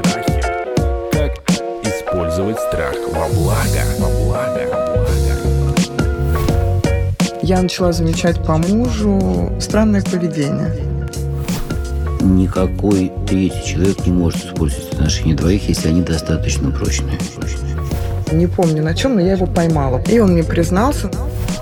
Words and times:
Страхи. 0.00 0.42
Как 1.12 1.32
использовать 1.84 2.58
страх 2.58 2.94
во 3.12 3.28
благо? 3.28 3.82
Во 3.98 4.08
благо. 4.24 4.60
Во 4.70 4.76
благо. 4.94 5.10
Я 7.42 7.60
начала 7.60 7.92
замечать 7.92 8.42
по 8.42 8.56
мужу 8.56 9.52
странное 9.60 10.02
поведение. 10.02 10.72
Никакой 12.22 13.12
третий 13.26 13.64
человек 13.66 14.06
не 14.06 14.12
может 14.12 14.46
использовать 14.46 14.94
отношения 14.94 15.34
двоих, 15.34 15.68
если 15.68 15.88
они 15.88 16.00
достаточно 16.00 16.70
прочные. 16.70 17.18
Не 18.32 18.46
помню 18.46 18.82
на 18.82 18.94
чем, 18.94 19.16
но 19.16 19.20
я 19.20 19.32
его 19.32 19.46
поймала. 19.46 20.00
И 20.08 20.18
он 20.20 20.32
мне 20.32 20.44
признался. 20.44 21.10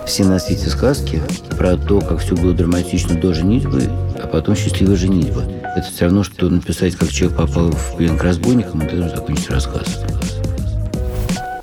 Все 0.07 0.25
на 0.25 0.39
свете 0.39 0.69
сказки 0.71 1.21
про 1.59 1.77
то, 1.77 2.01
как 2.01 2.21
все 2.21 2.37
было 2.37 2.55
драматично 2.55 3.21
до 3.21 3.35
женитьбы, 3.35 3.91
а 4.23 4.29
потом 4.29 4.55
счастливая 4.55 4.97
женитьба. 4.97 5.43
Это 5.77 5.87
все 5.93 6.05
равно, 6.05 6.23
что 6.23 6.49
написать, 6.49 6.95
как 6.95 7.09
человек 7.11 7.37
попал 7.37 7.73
в 7.73 7.97
плен 7.97 8.17
к 8.17 8.23
разбойникам, 8.23 8.81
и 8.83 8.89
ты 8.89 9.03
закончить 9.03 9.51
рассказ. 9.51 10.05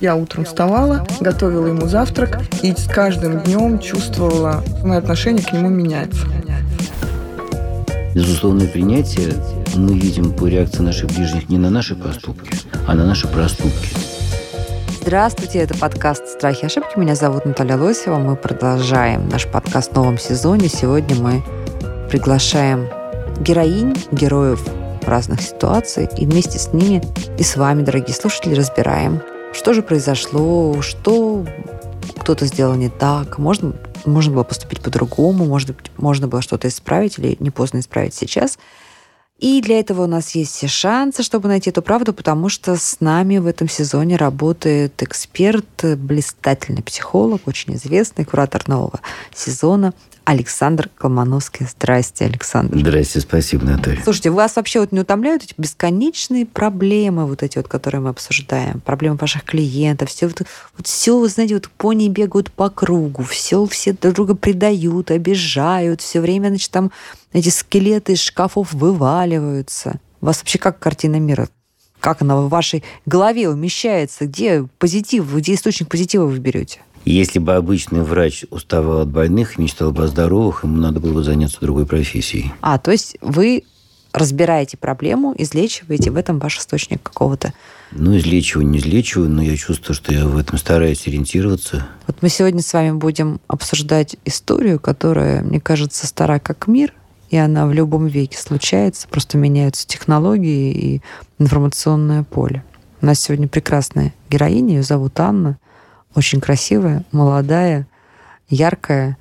Я 0.01 0.15
утром 0.17 0.43
вставала, 0.43 1.07
готовила 1.21 1.67
ему 1.67 1.87
завтрак, 1.87 2.41
и 2.61 2.73
с 2.73 2.85
каждым 2.85 3.39
днем 3.39 3.79
чувствовала, 3.79 4.63
мое 4.83 4.97
отношение 4.97 5.43
к 5.43 5.53
нему 5.53 5.69
меняется. 5.69 6.27
Безусловное 8.13 8.67
принятие 8.67 9.33
мы 9.75 9.97
видим 9.97 10.33
по 10.33 10.47
реакции 10.47 10.81
наших 10.81 11.11
ближних 11.11 11.49
не 11.49 11.57
на 11.57 11.69
наши 11.69 11.95
поступки, 11.95 12.51
а 12.85 12.93
на 12.95 13.05
наши 13.05 13.27
проступки. 13.27 13.89
Здравствуйте, 15.07 15.59
это 15.59 15.77
подкаст 15.77 16.27
«Страхи 16.29 16.63
и 16.63 16.65
ошибки». 16.65 16.97
Меня 16.97 17.13
зовут 17.13 17.45
Наталья 17.45 17.77
Лосева. 17.77 18.17
Мы 18.17 18.35
продолжаем 18.35 19.29
наш 19.29 19.45
подкаст 19.45 19.91
в 19.91 19.95
новом 19.95 20.17
сезоне. 20.17 20.67
Сегодня 20.67 21.15
мы 21.15 21.43
приглашаем 22.09 22.87
героинь, 23.39 23.95
героев 24.11 24.67
разных 25.03 25.43
ситуаций, 25.43 26.09
и 26.17 26.25
вместе 26.25 26.57
с 26.57 26.73
ними 26.73 27.03
и 27.37 27.43
с 27.43 27.55
вами, 27.55 27.83
дорогие 27.83 28.15
слушатели, 28.15 28.55
разбираем, 28.55 29.21
что 29.53 29.75
же 29.75 29.83
произошло, 29.83 30.81
что 30.81 31.45
кто-то 32.21 32.47
сделал 32.47 32.73
не 32.73 32.89
так, 32.89 33.37
можно, 33.37 33.73
можно 34.05 34.33
было 34.33 34.43
поступить 34.43 34.81
по-другому, 34.81 35.45
может 35.45 35.75
быть, 35.75 35.91
можно 35.97 36.27
было 36.27 36.41
что-то 36.41 36.67
исправить 36.67 37.19
или 37.19 37.37
не 37.39 37.51
поздно 37.51 37.77
исправить 37.77 38.15
сейчас– 38.15 38.57
и 39.37 39.61
для 39.61 39.79
этого 39.79 40.03
у 40.03 40.07
нас 40.07 40.33
есть 40.33 40.55
все 40.55 40.67
шансы, 40.67 41.21
чтобы 41.21 41.49
найти 41.49 41.69
эту 41.69 41.81
правду, 41.81 42.13
потому 42.13 42.47
что 42.47 42.77
с 42.77 43.01
нами 43.01 43.37
в 43.37 43.47
этом 43.47 43.67
сезоне 43.67 44.15
работает 44.15 45.03
эксперт, 45.03 45.83
блистательный 45.97 46.81
психолог, 46.81 47.41
очень 47.45 47.75
известный, 47.75 48.23
куратор 48.23 48.67
нового 48.67 49.01
сезона 49.33 49.93
Александр 50.25 50.89
Колмановский. 50.97 51.67
Здрасте, 51.67 52.25
Александр. 52.25 52.77
Здрасте, 52.77 53.19
спасибо, 53.19 53.63
Наталья. 53.63 54.01
Слушайте, 54.03 54.31
вас 54.31 54.55
вообще 54.55 54.79
вот 54.79 54.91
не 54.91 54.99
утомляют 54.99 55.43
эти 55.43 55.53
бесконечные 55.57 56.47
проблемы, 56.47 57.27
вот 57.27 57.43
эти 57.43 57.57
вот, 57.57 57.67
которые 57.67 58.01
мы 58.01 58.09
обсуждаем, 58.09 58.81
проблемы 58.81 59.17
ваших 59.17 59.43
клиентов, 59.43 60.09
все 60.09 60.27
вот, 60.27 60.41
вот 60.75 60.87
все, 60.87 61.19
вы 61.19 61.29
знаете, 61.29 61.53
вот 61.53 61.69
пони 61.69 62.09
бегают 62.09 62.51
по 62.51 62.69
кругу, 62.69 63.23
все, 63.23 63.65
все 63.67 63.93
друг 63.93 64.15
друга 64.15 64.35
предают, 64.35 65.11
обижают, 65.11 66.01
все 66.01 66.19
время, 66.19 66.49
значит, 66.49 66.71
там 66.71 66.91
эти 67.31 67.49
скелеты 67.49 68.13
из 68.13 68.21
шкафов 68.21 68.73
вываливаются. 68.73 69.99
У 70.21 70.25
вас 70.25 70.39
вообще 70.39 70.57
как 70.57 70.79
картина 70.79 71.19
мира? 71.19 71.47
Как 71.99 72.21
она 72.21 72.37
в 72.37 72.49
вашей 72.49 72.83
голове 73.05 73.47
умещается? 73.47 74.25
Где 74.25 74.67
позитив, 74.79 75.31
где 75.33 75.53
источник 75.53 75.87
позитива 75.87 76.25
вы 76.25 76.39
берете? 76.39 76.81
Если 77.05 77.37
бы 77.37 77.53
обычный 77.53 78.01
врач 78.01 78.45
уставал 78.49 79.01
от 79.01 79.09
больных 79.09 79.57
и 79.57 79.61
мечтал 79.61 79.91
бы 79.91 80.05
о 80.05 80.07
здоровых, 80.07 80.63
ему 80.63 80.77
надо 80.77 80.99
было 80.99 81.13
бы 81.13 81.23
заняться 81.23 81.61
другой 81.61 81.85
профессией. 81.85 82.51
А, 82.61 82.79
то 82.79 82.91
есть 82.91 83.17
вы 83.21 83.63
разбираете 84.11 84.77
проблему, 84.77 85.35
излечиваете 85.37 86.09
в 86.09 86.15
этом 86.15 86.39
ваш 86.39 86.57
источник 86.57 87.03
какого-то. 87.03 87.53
Ну, 87.91 88.17
излечиваю, 88.17 88.67
не 88.67 88.79
излечиваю, 88.79 89.29
но 89.29 89.43
я 89.43 89.55
чувствую, 89.55 89.95
что 89.95 90.13
я 90.13 90.25
в 90.25 90.35
этом 90.35 90.57
стараюсь 90.57 91.05
ориентироваться. 91.07 91.85
Вот 92.07 92.17
мы 92.21 92.29
сегодня 92.29 92.61
с 92.61 92.73
вами 92.73 92.91
будем 92.91 93.39
обсуждать 93.47 94.15
историю, 94.25 94.79
которая, 94.79 95.43
мне 95.43 95.59
кажется, 95.59 96.07
стара 96.07 96.39
как 96.39 96.67
мир, 96.67 96.91
и 97.29 97.37
она 97.37 97.67
в 97.67 97.73
любом 97.73 98.07
веке 98.07 98.37
случается, 98.37 99.07
просто 99.07 99.37
меняются 99.37 99.85
технологии 99.85 100.71
и 100.71 101.01
информационное 101.37 102.23
поле. 102.23 102.63
У 103.01 103.05
нас 103.05 103.19
сегодня 103.19 103.47
прекрасная 103.47 104.13
героиня, 104.29 104.77
ее 104.77 104.83
зовут 104.83 105.19
Анна 105.19 105.59
очень 106.15 106.41
красивая, 106.41 107.03
молодая, 107.11 107.87
яркая 108.49 109.17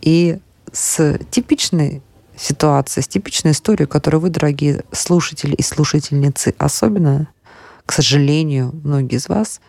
и 0.00 0.38
с 0.72 1.18
типичной 1.30 2.02
ситуацией, 2.36 3.04
с 3.04 3.08
типичной 3.08 3.52
историей, 3.52 3.86
которую 3.86 4.20
вы, 4.20 4.30
дорогие 4.30 4.84
слушатели 4.92 5.54
и 5.54 5.62
слушательницы, 5.62 6.54
особенно, 6.58 7.28
к 7.84 7.92
сожалению, 7.92 8.72
многие 8.84 9.16
из 9.16 9.28
вас 9.28 9.60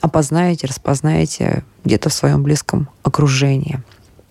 опознаете, 0.00 0.66
распознаете 0.66 1.64
где-то 1.84 2.08
в 2.08 2.14
своем 2.14 2.42
близком 2.42 2.88
окружении. 3.02 3.82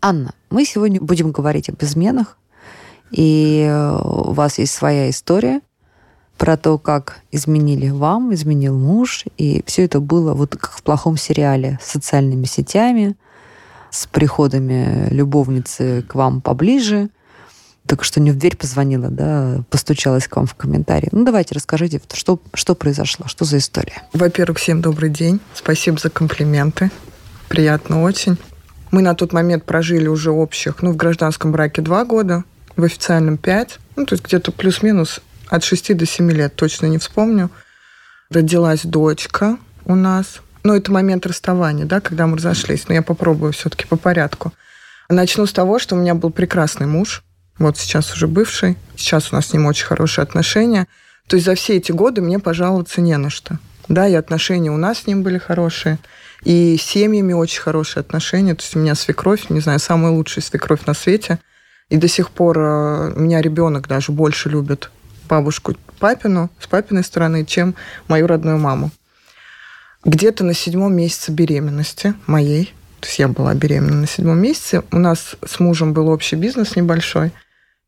Анна, 0.01 0.33
мы 0.49 0.65
сегодня 0.65 1.01
будем 1.01 1.31
говорить 1.31 1.69
об 1.69 1.83
изменах, 1.83 2.37
и 3.11 3.69
у 4.01 4.33
вас 4.33 4.57
есть 4.57 4.73
своя 4.73 5.09
история– 5.09 5.61
про 6.37 6.57
то, 6.57 6.77
как 6.77 7.19
изменили 7.31 7.89
вам, 7.89 8.33
изменил 8.33 8.77
муж, 8.77 9.25
и 9.37 9.63
все 9.65 9.85
это 9.85 9.99
было 9.99 10.33
вот 10.33 10.55
как 10.55 10.71
в 10.71 10.83
плохом 10.83 11.17
сериале 11.17 11.79
с 11.81 11.91
социальными 11.91 12.45
сетями, 12.45 13.15
с 13.89 14.05
приходами 14.07 15.07
любовницы 15.11 16.03
к 16.07 16.15
вам 16.15 16.41
поближе, 16.41 17.09
так 17.85 18.03
что 18.03 18.19
не 18.19 18.31
в 18.31 18.37
дверь 18.37 18.57
позвонила, 18.57 19.09
да, 19.09 19.63
постучалась 19.69 20.27
к 20.27 20.35
вам 20.35 20.47
в 20.47 20.55
комментарии. 20.55 21.09
Ну, 21.11 21.23
давайте 21.23 21.55
расскажите, 21.55 22.01
что, 22.13 22.39
что 22.53 22.75
произошло, 22.75 23.27
что 23.27 23.45
за 23.45 23.59
история? 23.59 24.03
Во-первых, 24.11 24.57
всем 24.57 24.81
добрый 24.81 25.09
день. 25.09 25.39
Спасибо 25.53 25.99
за 25.99 26.09
комплименты. 26.09 26.89
Приятно 27.47 28.01
очень. 28.01 28.37
Мы 28.91 29.01
на 29.01 29.13
тот 29.13 29.33
момент 29.33 29.65
прожили 29.65 30.07
уже 30.07 30.31
общих, 30.31 30.81
ну, 30.81 30.91
в 30.91 30.95
гражданском 30.95 31.51
браке 31.51 31.81
два 31.81 32.05
года, 32.05 32.43
в 32.75 32.83
официальном 32.83 33.37
пять. 33.37 33.79
Ну, 33.95 34.05
то 34.05 34.13
есть 34.13 34.25
где-то 34.25 34.51
плюс-минус 34.51 35.21
от 35.47 35.63
6 35.63 35.95
до 35.95 36.05
7 36.05 36.31
лет, 36.31 36.55
точно 36.55 36.87
не 36.87 36.97
вспомню. 36.97 37.49
Родилась 38.29 38.83
дочка 38.83 39.57
у 39.85 39.95
нас. 39.95 40.41
Ну, 40.63 40.73
это 40.73 40.91
момент 40.91 41.25
расставания, 41.27 41.85
да, 41.85 42.01
когда 42.01 42.25
мы 42.25 42.37
разошлись. 42.37 42.87
Но 42.87 42.95
я 42.95 43.03
попробую 43.03 43.53
все-таки 43.53 43.85
по 43.85 43.97
порядку. 43.97 44.51
Начну 45.09 45.45
с 45.45 45.53
того, 45.53 45.77
что 45.77 45.95
у 45.95 45.99
меня 45.99 46.15
был 46.15 46.31
прекрасный 46.31 46.87
муж. 46.87 47.23
Вот 47.59 47.77
сейчас 47.77 48.11
уже 48.13 48.27
бывший. 48.27 48.75
Сейчас 48.95 49.31
у 49.31 49.35
нас 49.35 49.47
с 49.47 49.53
ним 49.53 49.67
очень 49.67 49.85
хорошие 49.85 50.23
отношения. 50.23 50.87
То 51.27 51.35
есть 51.35 51.45
за 51.45 51.55
все 51.55 51.77
эти 51.77 51.91
годы 51.91 52.21
мне 52.21 52.39
пожаловаться 52.39 53.01
не 53.01 53.15
на 53.17 53.29
что. 53.29 53.59
Да, 53.87 54.07
и 54.07 54.15
отношения 54.15 54.71
у 54.71 54.77
нас 54.77 54.99
с 54.99 55.07
ним 55.07 55.21
были 55.21 55.37
хорошие. 55.37 55.99
И 56.43 56.77
с 56.77 56.81
семьями 56.81 57.33
очень 57.33 57.61
хорошие 57.61 58.01
отношения. 58.01 58.55
То 58.55 58.63
есть 58.63 58.75
у 58.75 58.79
меня 58.79 58.95
свекровь, 58.95 59.49
не 59.49 59.59
знаю, 59.59 59.79
самая 59.79 60.11
лучшая 60.11 60.43
свекровь 60.43 60.85
на 60.85 60.93
свете. 60.93 61.39
И 61.89 61.97
до 61.97 62.07
сих 62.07 62.31
пор 62.31 62.57
э, 62.57 63.13
меня 63.15 63.41
ребенок 63.41 63.87
даже 63.87 64.11
больше 64.11 64.49
любит 64.49 64.89
бабушку 65.27 65.75
папину 65.99 66.49
с 66.59 66.67
папиной 66.67 67.03
стороны, 67.03 67.45
чем 67.45 67.75
мою 68.07 68.27
родную 68.27 68.57
маму. 68.57 68.91
Где-то 70.03 70.43
на 70.43 70.53
седьмом 70.53 70.95
месяце 70.95 71.31
беременности 71.31 72.13
моей, 72.27 72.73
то 72.99 73.07
есть 73.07 73.19
я 73.19 73.27
была 73.27 73.53
беременна 73.53 74.01
на 74.01 74.07
седьмом 74.07 74.39
месяце, 74.39 74.83
у 74.91 74.99
нас 74.99 75.35
с 75.45 75.59
мужем 75.59 75.93
был 75.93 76.09
общий 76.09 76.35
бизнес 76.35 76.75
небольшой. 76.75 77.31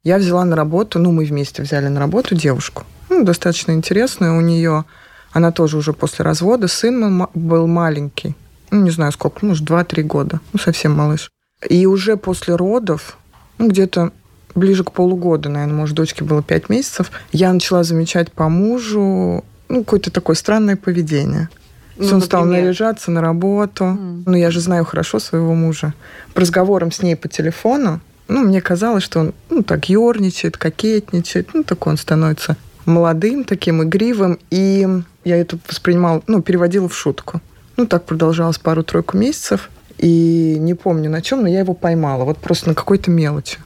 Я 0.04 0.18
взяла 0.18 0.46
на 0.46 0.56
работу, 0.56 1.00
ну, 1.00 1.12
мы 1.12 1.26
вместе 1.26 1.62
взяли 1.62 1.88
на 1.88 2.00
работу 2.00 2.34
девушку. 2.34 2.84
Ну, 3.10 3.24
достаточно 3.24 3.72
интересная 3.72 4.32
у 4.32 4.42
нее. 4.42 4.86
Она 5.32 5.52
тоже 5.52 5.78
уже 5.78 5.94
после 5.94 6.24
развода. 6.24 6.68
Сын 6.68 7.28
был 7.34 7.68
маленький. 7.68 8.36
Ну, 8.72 8.84
не 8.84 8.92
знаю 8.92 9.12
сколько, 9.12 9.46
может, 9.46 9.70
2-3 9.70 10.04
года. 10.04 10.40
Ну, 10.54 10.60
совсем 10.60 10.94
малыш. 10.94 11.30
И 11.68 11.86
уже 11.86 12.18
после 12.18 12.56
родов, 12.56 13.18
ну, 13.58 13.70
где-то 13.70 14.12
ближе 14.58 14.84
к 14.84 14.92
полугода, 14.92 15.50
наверное, 15.50 15.76
может, 15.76 15.96
дочке 15.96 16.24
было 16.24 16.44
пять 16.44 16.70
месяцев, 16.70 17.12
я 17.32 17.54
начала 17.54 17.84
замечать 17.84 18.32
по 18.32 18.50
мужу 18.50 19.44
ну, 19.70 19.84
какое-то 19.84 20.12
такое 20.12 20.36
странное 20.36 20.76
поведение. 20.76 21.50
Ну, 21.98 22.16
он 22.16 22.22
стал 22.22 22.46
наряжаться 22.46 23.12
на 23.12 23.22
работу. 23.22 23.86
Mm. 23.86 24.24
Ну, 24.26 24.38
я 24.38 24.52
же 24.52 24.60
знаю 24.60 24.86
хорошо 24.86 25.20
своего 25.20 25.54
мужа. 25.56 25.94
По 26.34 26.42
разговорам 26.42 26.92
с 26.92 27.02
ней 27.02 27.16
по 27.16 27.28
телефону, 27.28 28.00
ну, 28.28 28.44
мне 28.44 28.62
казалось, 28.62 29.04
что 29.04 29.20
он, 29.20 29.34
ну, 29.50 29.64
так 29.64 29.90
ерничает, 29.90 30.58
кокетничает. 30.58 31.54
Ну, 31.54 31.64
такой 31.64 31.94
он 31.94 31.98
становится 31.98 32.56
молодым, 32.86 33.44
таким 33.44 33.84
игривым. 33.84 34.40
И 34.52 34.88
я 35.24 35.38
это 35.38 35.58
воспринимала, 35.68 36.22
ну, 36.28 36.42
переводила 36.42 36.88
в 36.88 36.96
шутку. 36.96 37.42
Ну, 37.78 37.88
так 37.88 38.06
продолжалось 38.06 38.60
пару-тройку 38.60 39.18
месяцев. 39.18 39.70
И 39.98 40.58
не 40.60 40.76
помню 40.76 41.10
на 41.10 41.24
чем, 41.24 41.42
но 41.42 41.48
я 41.48 41.60
его 41.60 41.74
поймала. 41.74 42.26
Вот 42.26 42.38
просто 42.38 42.70
на 42.70 42.76
какой-то 42.76 43.10
мелочи. 43.10 43.58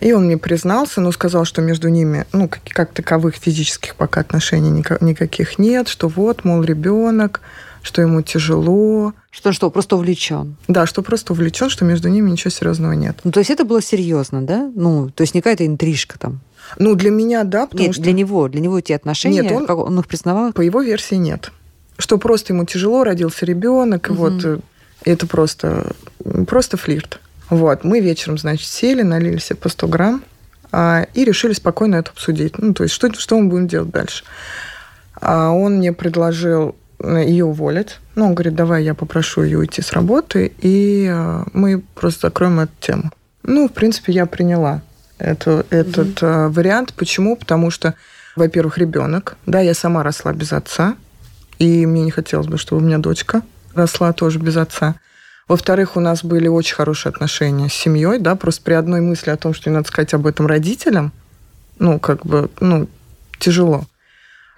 И 0.00 0.12
он 0.12 0.24
мне 0.24 0.38
признался, 0.38 1.00
но 1.00 1.12
сказал, 1.12 1.44
что 1.44 1.60
между 1.60 1.88
ними, 1.88 2.24
ну, 2.32 2.48
как, 2.48 2.62
как 2.64 2.92
таковых 2.92 3.36
физических 3.36 3.94
пока 3.94 4.20
отношений 4.20 4.70
никаких 4.70 5.58
нет, 5.58 5.88
что 5.88 6.08
вот, 6.08 6.44
мол, 6.44 6.62
ребенок, 6.62 7.42
что 7.82 8.00
ему 8.00 8.22
тяжело. 8.22 9.12
Что 9.30 9.52
что, 9.52 9.70
просто 9.70 9.96
увлечен? 9.96 10.56
Да, 10.68 10.86
что 10.86 11.02
просто 11.02 11.32
увлечен, 11.32 11.68
что 11.68 11.84
между 11.84 12.08
ними 12.08 12.30
ничего 12.30 12.50
серьезного 12.50 12.92
нет. 12.92 13.18
Ну, 13.24 13.32
то 13.32 13.40
есть 13.40 13.50
это 13.50 13.64
было 13.64 13.82
серьезно, 13.82 14.42
да? 14.42 14.70
Ну, 14.74 15.10
то 15.10 15.22
есть 15.22 15.34
не 15.34 15.40
какая-то 15.40 15.66
интрижка 15.66 16.18
там? 16.18 16.40
Ну, 16.78 16.94
для 16.94 17.10
меня, 17.10 17.44
да, 17.44 17.66
потому 17.66 17.86
нет, 17.86 17.94
что... 17.94 18.02
для 18.02 18.12
него, 18.12 18.48
для 18.48 18.60
него 18.60 18.78
эти 18.78 18.92
отношения, 18.92 19.42
Нет, 19.42 19.52
он- 19.52 19.66
как 19.66 19.76
он 19.76 19.98
их 19.98 20.06
признавал? 20.06 20.52
По 20.52 20.60
его 20.62 20.80
версии 20.80 21.16
нет. 21.16 21.52
Что 21.98 22.18
просто 22.18 22.52
ему 22.52 22.64
тяжело, 22.64 23.04
родился 23.04 23.44
ребенок, 23.44 24.08
и 24.08 24.12
вот 24.12 24.44
э, 24.44 24.58
это 25.04 25.26
просто, 25.26 25.92
просто 26.46 26.76
флирт. 26.76 27.20
Вот, 27.52 27.84
мы 27.84 28.00
вечером, 28.00 28.38
значит, 28.38 28.66
сели, 28.66 29.02
налили 29.02 29.36
себе 29.36 29.56
по 29.56 29.68
100 29.68 29.86
грамм 29.88 30.24
а, 30.72 31.06
и 31.12 31.22
решили 31.22 31.52
спокойно 31.52 31.96
это 31.96 32.10
обсудить. 32.10 32.56
Ну, 32.56 32.72
то 32.72 32.82
есть, 32.82 32.94
что, 32.94 33.12
что 33.12 33.38
мы 33.38 33.50
будем 33.50 33.68
делать 33.68 33.90
дальше? 33.90 34.24
А 35.20 35.50
он 35.50 35.74
мне 35.74 35.92
предложил 35.92 36.74
э, 36.98 37.24
ее 37.26 37.44
уволить. 37.44 37.98
Ну, 38.14 38.28
он 38.28 38.34
говорит, 38.34 38.54
давай 38.54 38.84
я 38.84 38.94
попрошу 38.94 39.42
ее 39.42 39.58
уйти 39.58 39.82
с 39.82 39.92
работы, 39.92 40.50
и 40.62 41.06
э, 41.12 41.44
мы 41.52 41.82
просто 41.94 42.28
закроем 42.28 42.58
эту 42.58 42.72
тему. 42.80 43.10
Ну, 43.42 43.68
в 43.68 43.72
принципе, 43.72 44.14
я 44.14 44.24
приняла 44.24 44.80
эту, 45.18 45.66
этот 45.68 46.22
э, 46.22 46.48
вариант. 46.48 46.94
Почему? 46.94 47.36
Потому 47.36 47.70
что, 47.70 47.96
во-первых, 48.34 48.78
ребенок. 48.78 49.36
Да, 49.44 49.60
я 49.60 49.74
сама 49.74 50.02
росла 50.02 50.32
без 50.32 50.54
отца, 50.54 50.96
и 51.58 51.84
мне 51.84 52.04
не 52.04 52.10
хотелось 52.10 52.46
бы, 52.46 52.56
чтобы 52.56 52.80
у 52.80 52.84
меня 52.86 52.96
дочка 52.96 53.42
росла 53.74 54.14
тоже 54.14 54.38
без 54.38 54.56
отца. 54.56 54.94
Во-вторых, 55.48 55.96
у 55.96 56.00
нас 56.00 56.24
были 56.24 56.48
очень 56.48 56.74
хорошие 56.74 57.10
отношения 57.10 57.68
с 57.68 57.74
семьей, 57.74 58.18
да, 58.18 58.36
просто 58.36 58.62
при 58.62 58.74
одной 58.74 59.00
мысли 59.00 59.30
о 59.30 59.36
том, 59.36 59.54
что 59.54 59.70
не 59.70 59.76
надо 59.76 59.88
сказать 59.88 60.14
об 60.14 60.26
этом 60.26 60.46
родителям, 60.46 61.12
ну, 61.78 61.98
как 61.98 62.24
бы, 62.24 62.48
ну, 62.60 62.88
тяжело. 63.38 63.84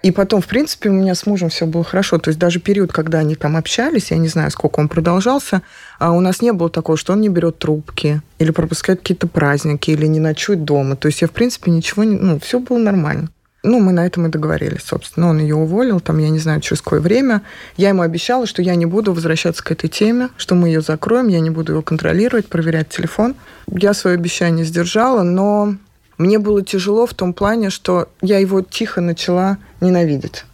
И 0.05 0.11
потом, 0.11 0.39
в 0.39 0.45
принципе, 0.45 0.89
у 0.89 0.93
меня 0.93 1.15
с 1.15 1.25
мужем 1.25 1.49
все 1.49 1.65
было 1.65 1.83
хорошо. 1.83 2.19
То 2.19 2.29
есть 2.29 2.39
даже 2.39 2.59
период, 2.59 2.93
когда 2.93 3.17
они 3.17 3.33
там 3.35 3.57
общались, 3.57 4.11
я 4.11 4.17
не 4.17 4.27
знаю, 4.27 4.51
сколько 4.51 4.79
он 4.79 4.87
продолжался, 4.87 5.63
а 5.97 6.11
у 6.11 6.19
нас 6.19 6.43
не 6.43 6.53
было 6.53 6.69
такого, 6.69 6.95
что 6.95 7.13
он 7.13 7.21
не 7.21 7.29
берет 7.29 7.57
трубки, 7.57 8.21
или 8.37 8.51
пропускает 8.51 8.99
какие-то 8.99 9.25
праздники, 9.25 9.89
или 9.89 10.05
не 10.05 10.19
ночует 10.19 10.63
дома. 10.63 10.95
То 10.95 11.07
есть 11.07 11.21
я, 11.21 11.27
в 11.27 11.31
принципе, 11.31 11.71
ничего 11.71 12.03
не... 12.03 12.17
Ну, 12.17 12.39
все 12.39 12.59
было 12.59 12.77
нормально. 12.77 13.29
Ну, 13.65 13.79
мы 13.79 13.93
на 13.93 14.05
этом 14.05 14.27
и 14.27 14.29
договорились, 14.29 14.83
собственно. 14.83 15.27
Он 15.27 15.39
ее 15.39 15.55
уволил, 15.55 15.99
там, 15.99 16.19
я 16.19 16.29
не 16.29 16.37
знаю, 16.37 16.61
через 16.61 16.83
какое 16.83 16.99
время. 16.99 17.41
Я 17.77 17.89
ему 17.89 18.03
обещала, 18.03 18.45
что 18.45 18.61
я 18.61 18.75
не 18.75 18.85
буду 18.85 19.11
возвращаться 19.11 19.63
к 19.63 19.71
этой 19.71 19.89
теме, 19.89 20.29
что 20.37 20.53
мы 20.53 20.67
ее 20.67 20.81
закроем, 20.81 21.29
я 21.29 21.39
не 21.39 21.49
буду 21.49 21.71
его 21.71 21.81
контролировать, 21.81 22.45
проверять 22.45 22.89
телефон. 22.89 23.33
Я 23.67 23.95
свое 23.95 24.13
обещание 24.13 24.65
сдержала, 24.65 25.23
но 25.23 25.73
мне 26.19 26.37
было 26.37 26.63
тяжело 26.63 27.07
в 27.07 27.15
том 27.15 27.33
плане, 27.33 27.71
что 27.71 28.07
я 28.21 28.37
его 28.37 28.61
тихо 28.61 29.01
начала 29.01 29.57
ненавидеть. 29.81 30.45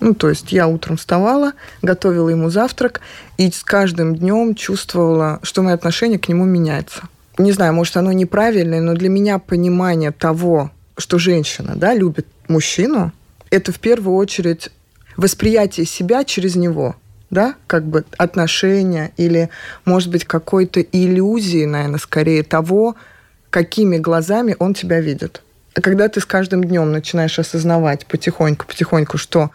Ну, 0.00 0.12
то 0.12 0.28
есть 0.28 0.52
я 0.52 0.66
утром 0.66 0.98
вставала, 0.98 1.52
готовила 1.80 2.28
ему 2.28 2.50
завтрак, 2.50 3.00
и 3.38 3.50
с 3.50 3.62
каждым 3.64 4.14
днем 4.14 4.54
чувствовала, 4.54 5.40
что 5.42 5.62
мое 5.62 5.72
отношение 5.72 6.18
к 6.18 6.28
нему 6.28 6.44
меняется. 6.44 7.04
Не 7.38 7.52
знаю, 7.52 7.72
может, 7.72 7.96
оно 7.96 8.12
неправильное, 8.12 8.82
но 8.82 8.92
для 8.92 9.08
меня 9.08 9.38
понимание 9.38 10.10
того, 10.10 10.70
что 10.98 11.18
женщина 11.18 11.72
да, 11.74 11.94
любит 11.94 12.26
мужчину, 12.50 13.12
это 13.50 13.72
в 13.72 13.80
первую 13.80 14.16
очередь 14.16 14.70
восприятие 15.16 15.86
себя 15.86 16.24
через 16.24 16.56
него, 16.56 16.96
да, 17.30 17.54
как 17.66 17.86
бы 17.86 18.04
отношения 18.18 19.12
или, 19.16 19.48
может 19.84 20.10
быть, 20.10 20.24
какой-то 20.24 20.80
иллюзии, 20.80 21.64
наверное, 21.64 21.98
скорее 21.98 22.42
того, 22.42 22.96
какими 23.50 23.98
глазами 23.98 24.54
он 24.58 24.74
тебя 24.74 25.00
видит. 25.00 25.42
А 25.74 25.80
когда 25.80 26.08
ты 26.08 26.20
с 26.20 26.26
каждым 26.26 26.64
днем 26.64 26.92
начинаешь 26.92 27.38
осознавать 27.38 28.06
потихоньку, 28.06 28.66
потихоньку, 28.66 29.18
что 29.18 29.50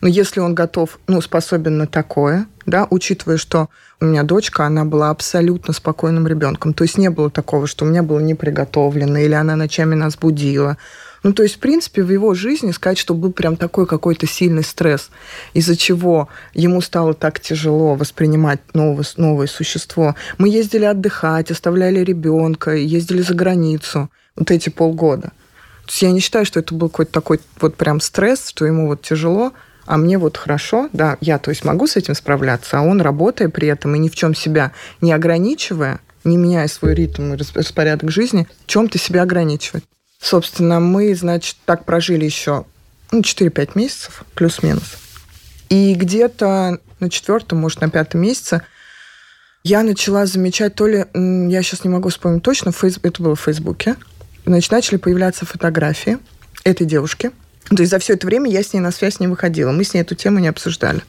ну, 0.00 0.08
если 0.08 0.40
он 0.40 0.54
готов, 0.54 0.98
ну, 1.06 1.20
способен 1.20 1.76
на 1.76 1.86
такое, 1.86 2.46
да, 2.64 2.86
учитывая, 2.88 3.36
что 3.36 3.68
у 4.00 4.06
меня 4.06 4.22
дочка, 4.22 4.64
она 4.64 4.84
была 4.86 5.10
абсолютно 5.10 5.74
спокойным 5.74 6.26
ребенком. 6.26 6.72
То 6.72 6.84
есть 6.84 6.96
не 6.96 7.10
было 7.10 7.30
такого, 7.30 7.66
что 7.66 7.84
у 7.84 7.88
меня 7.88 8.02
было 8.02 8.18
не 8.18 8.34
приготовлено, 8.34 9.18
или 9.18 9.34
она 9.34 9.56
ночами 9.56 9.94
нас 9.94 10.16
будила. 10.16 10.78
Ну, 11.22 11.32
то 11.34 11.42
есть, 11.42 11.56
в 11.56 11.58
принципе, 11.58 12.02
в 12.02 12.10
его 12.10 12.34
жизни 12.34 12.70
сказать, 12.72 12.98
что 12.98 13.14
был 13.14 13.32
прям 13.32 13.56
такой 13.56 13.86
какой-то 13.86 14.26
сильный 14.26 14.64
стресс, 14.64 15.10
из-за 15.52 15.76
чего 15.76 16.28
ему 16.54 16.80
стало 16.80 17.12
так 17.14 17.40
тяжело 17.40 17.94
воспринимать 17.94 18.60
новое, 18.72 19.04
новое 19.16 19.46
существо. 19.46 20.14
Мы 20.38 20.48
ездили 20.48 20.84
отдыхать, 20.84 21.50
оставляли 21.50 22.00
ребенка, 22.00 22.74
ездили 22.74 23.20
за 23.20 23.34
границу 23.34 24.10
вот 24.36 24.50
эти 24.50 24.70
полгода. 24.70 25.32
То 25.82 25.88
есть 25.88 26.02
я 26.02 26.10
не 26.12 26.20
считаю, 26.20 26.46
что 26.46 26.60
это 26.60 26.74
был 26.74 26.88
какой-то 26.88 27.12
такой 27.12 27.40
вот 27.60 27.76
прям 27.76 28.00
стресс, 28.00 28.48
что 28.48 28.64
ему 28.64 28.86
вот 28.86 29.02
тяжело, 29.02 29.52
а 29.86 29.96
мне 29.96 30.18
вот 30.18 30.36
хорошо, 30.36 30.88
да, 30.92 31.18
я, 31.20 31.38
то 31.38 31.50
есть, 31.50 31.64
могу 31.64 31.86
с 31.86 31.96
этим 31.96 32.14
справляться, 32.14 32.78
а 32.78 32.82
он, 32.82 33.00
работая 33.00 33.48
при 33.48 33.66
этом 33.66 33.94
и 33.96 33.98
ни 33.98 34.08
в 34.08 34.14
чем 34.14 34.34
себя 34.34 34.72
не 35.00 35.12
ограничивая, 35.12 36.00
не 36.22 36.36
меняя 36.36 36.68
свой 36.68 36.94
ритм 36.94 37.32
и 37.32 37.36
рас- 37.36 37.54
распорядок 37.54 38.10
жизни, 38.10 38.46
в 38.64 38.70
чем-то 38.70 38.98
себя 38.98 39.22
ограничивать. 39.22 39.84
Собственно, 40.20 40.80
мы, 40.80 41.14
значит, 41.14 41.56
так 41.64 41.84
прожили 41.84 42.24
еще 42.24 42.66
ну, 43.10 43.20
4-5 43.20 43.70
месяцев, 43.74 44.24
плюс-минус. 44.34 44.98
И 45.68 45.94
где-то 45.94 46.78
на 46.98 47.10
четвертом, 47.10 47.58
может, 47.58 47.80
на 47.80 47.88
пятом 47.88 48.20
месяце 48.20 48.62
я 49.62 49.82
начала 49.82 50.26
замечать 50.26 50.74
то 50.74 50.86
ли, 50.86 51.06
я 51.14 51.62
сейчас 51.62 51.84
не 51.84 51.90
могу 51.90 52.08
вспомнить 52.08 52.42
точно, 52.42 52.72
это 53.02 53.22
было 53.22 53.36
в 53.36 53.40
Фейсбуке, 53.40 53.96
значит, 54.46 54.70
начали 54.70 54.96
появляться 54.96 55.46
фотографии 55.46 56.18
этой 56.64 56.86
девушки. 56.86 57.30
То 57.68 57.76
есть 57.82 57.90
за 57.90 57.98
все 57.98 58.14
это 58.14 58.26
время 58.26 58.50
я 58.50 58.62
с 58.62 58.72
ней 58.72 58.80
на 58.80 58.90
связь 58.90 59.20
не 59.20 59.28
выходила, 59.28 59.70
мы 59.70 59.84
с 59.84 59.94
ней 59.94 60.00
эту 60.00 60.14
тему 60.14 60.38
не 60.38 60.48
обсуждали. 60.48 61.02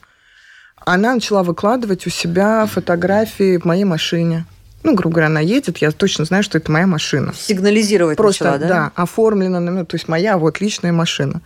Она 0.86 1.13
начала 1.13 1.44
выкладывать 1.44 2.08
у 2.08 2.10
себя 2.10 2.66
фотографии 2.66 3.58
в 3.58 3.66
моей 3.66 3.84
машине. 3.84 4.46
Ну, 4.83 4.95
грубо 4.95 5.16
говоря, 5.16 5.28
она 5.28 5.42
едет, 5.42 5.78
я 5.78 5.92
точно 5.92 6.25
знаю, 6.25 6.44
что 6.44 6.57
это 6.57 6.72
моя 6.72 6.88
машина. 6.88 7.33
Сигнализировать 7.36 8.18
Просто, 8.18 8.45
начала, 8.45 8.60
да? 8.60 8.68
да, 8.68 8.92
оформлена, 8.95 9.60
ну, 9.60 9.86
то 9.86 9.95
есть 9.95 10.07
моя 10.07 10.38
вот 10.38 10.60
личная 10.60 10.92
машина. 10.92 11.42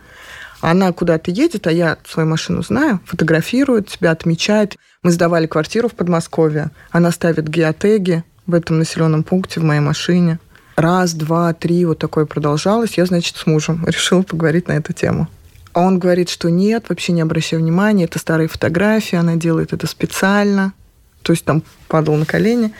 Она 0.60 0.92
куда-то 0.92 1.30
едет, 1.30 1.66
а 1.66 1.72
я 1.72 1.98
свою 2.06 2.28
машину 2.28 2.62
знаю, 2.62 3.00
фотографирует, 3.04 3.90
себя 3.90 4.10
отмечает. 4.10 4.76
Мы 5.02 5.10
сдавали 5.10 5.46
квартиру 5.46 5.88
в 5.88 5.94
Подмосковье. 5.94 6.70
Она 6.90 7.10
ставит 7.10 7.48
геотеги 7.48 8.24
в 8.46 8.54
этом 8.54 8.78
населенном 8.78 9.22
пункте 9.22 9.60
в 9.60 9.64
моей 9.64 9.80
машине. 9.80 10.38
Раз, 10.76 11.14
два, 11.14 11.52
три, 11.52 11.84
вот 11.84 11.98
такое 11.98 12.26
продолжалось. 12.26 12.96
Я, 12.96 13.06
значит, 13.06 13.36
с 13.36 13.46
мужем 13.46 13.84
решила 13.86 14.22
поговорить 14.22 14.68
на 14.68 14.72
эту 14.72 14.92
тему. 14.92 15.28
А 15.72 15.80
он 15.82 15.98
говорит, 15.98 16.30
что 16.30 16.50
нет, 16.50 16.86
вообще 16.88 17.12
не 17.12 17.20
обращай 17.20 17.58
внимания, 17.58 18.04
это 18.04 18.18
старые 18.18 18.48
фотографии, 18.48 19.16
она 19.16 19.36
делает 19.36 19.74
это 19.74 19.86
специально. 19.86 20.72
То 21.20 21.32
есть 21.32 21.44
там 21.44 21.62
падал 21.88 22.14
на 22.16 22.24
колени. 22.24 22.72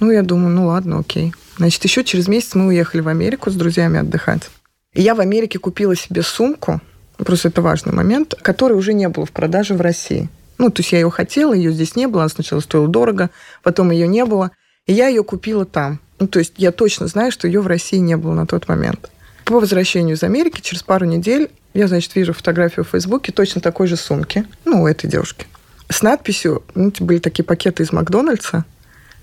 Ну, 0.00 0.10
я 0.10 0.22
думаю, 0.22 0.54
ну 0.54 0.66
ладно, 0.66 0.98
окей. 0.98 1.32
Значит, 1.56 1.84
еще 1.84 2.04
через 2.04 2.28
месяц 2.28 2.54
мы 2.54 2.66
уехали 2.66 3.00
в 3.00 3.08
Америку 3.08 3.50
с 3.50 3.54
друзьями 3.54 4.00
отдыхать. 4.00 4.50
И 4.92 5.02
я 5.02 5.14
в 5.14 5.20
Америке 5.20 5.58
купила 5.58 5.96
себе 5.96 6.22
сумку, 6.22 6.80
просто 7.18 7.48
это 7.48 7.62
важный 7.62 7.92
момент, 7.92 8.34
которой 8.42 8.74
уже 8.74 8.92
не 8.94 9.08
было 9.08 9.26
в 9.26 9.30
продаже 9.30 9.74
в 9.74 9.80
России. 9.80 10.28
Ну, 10.58 10.70
то 10.70 10.80
есть 10.80 10.92
я 10.92 11.00
ее 11.00 11.10
хотела, 11.10 11.52
ее 11.52 11.72
здесь 11.72 11.96
не 11.96 12.06
было, 12.06 12.22
она 12.22 12.28
сначала 12.28 12.60
стоила 12.60 12.88
дорого, 12.88 13.30
потом 13.62 13.90
ее 13.90 14.08
не 14.08 14.24
было, 14.24 14.52
и 14.86 14.92
я 14.92 15.08
ее 15.08 15.22
купила 15.22 15.64
там. 15.64 16.00
Ну, 16.18 16.28
то 16.28 16.38
есть 16.38 16.54
я 16.56 16.72
точно 16.72 17.08
знаю, 17.08 17.30
что 17.30 17.46
ее 17.46 17.60
в 17.60 17.66
России 17.66 17.98
не 17.98 18.16
было 18.16 18.32
на 18.32 18.46
тот 18.46 18.68
момент. 18.68 19.10
По 19.44 19.60
возвращению 19.60 20.16
из 20.16 20.22
Америки, 20.22 20.60
через 20.60 20.82
пару 20.82 21.04
недель, 21.04 21.50
я, 21.74 21.88
значит, 21.88 22.14
вижу 22.14 22.32
фотографию 22.32 22.84
в 22.84 22.88
Фейсбуке 22.88 23.32
точно 23.32 23.60
такой 23.60 23.86
же 23.86 23.96
сумки, 23.96 24.46
ну, 24.64 24.82
у 24.82 24.86
этой 24.86 25.08
девушки, 25.08 25.46
с 25.90 26.02
надписью, 26.02 26.62
ну, 26.74 26.90
были 27.00 27.18
такие 27.18 27.44
пакеты 27.44 27.82
из 27.82 27.92
Макдональдса, 27.92 28.64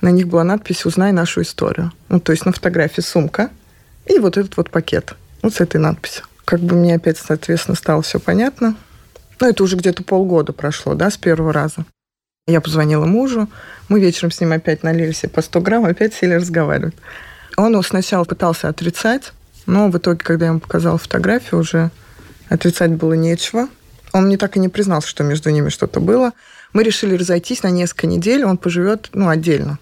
на 0.04 0.10
них 0.10 0.28
была 0.28 0.44
надпись 0.44 0.86
«Узнай 0.86 1.14
нашу 1.14 1.42
историю». 1.42 1.94
Ну, 2.10 2.20
то 2.20 2.34
есть 2.34 2.46
на 2.46 2.52
фотографии 2.52 3.00
сумка 3.00 3.50
и 4.06 4.20
вот 4.20 4.38
этот 4.38 4.58
вот 4.58 4.70
пакет, 4.70 5.16
вот 5.42 5.54
с 5.54 5.62
этой 5.62 5.78
надписью. 5.78 6.26
Как 6.44 6.60
бы 6.60 6.76
мне 6.76 6.96
опять, 6.96 7.18
соответственно, 7.18 7.76
стало 7.76 8.02
все 8.02 8.20
понятно. 8.20 8.76
Ну, 9.40 9.48
это 9.48 9.64
уже 9.64 9.78
где-то 9.78 10.04
полгода 10.04 10.52
прошло, 10.52 10.94
да, 10.94 11.10
с 11.10 11.16
первого 11.16 11.54
раза. 11.54 11.86
Я 12.48 12.60
позвонила 12.60 13.06
мужу, 13.06 13.50
мы 13.88 14.02
вечером 14.02 14.32
с 14.32 14.42
ним 14.42 14.52
опять 14.52 14.84
налили 14.84 15.14
себе 15.14 15.30
по 15.30 15.42
100 15.42 15.62
грамм, 15.62 15.86
опять 15.86 16.14
сели 16.14 16.34
разговаривать. 16.34 16.96
Он 17.56 17.82
сначала 17.82 18.26
пытался 18.26 18.68
отрицать, 18.68 19.32
но 19.66 19.90
в 19.90 19.98
итоге, 19.98 20.20
когда 20.20 20.48
я 20.48 20.52
ему 20.52 20.60
показала 20.60 20.98
фотографию, 20.98 21.62
уже 21.62 21.92
отрицать 22.50 22.92
было 22.92 23.14
нечего. 23.14 23.70
Он 24.12 24.26
мне 24.26 24.38
так 24.38 24.58
и 24.58 24.60
не 24.60 24.68
признался, 24.68 25.08
что 25.08 25.24
между 25.24 25.50
ними 25.50 25.70
что-то 25.70 26.02
было. 26.02 26.34
Мы 26.74 26.84
решили 26.84 27.16
разойтись 27.16 27.64
на 27.64 27.70
несколько 27.70 28.06
недель, 28.06 28.44
он 28.44 28.58
поживет, 28.58 29.10
ну, 29.14 29.30
отдельно. 29.30 29.80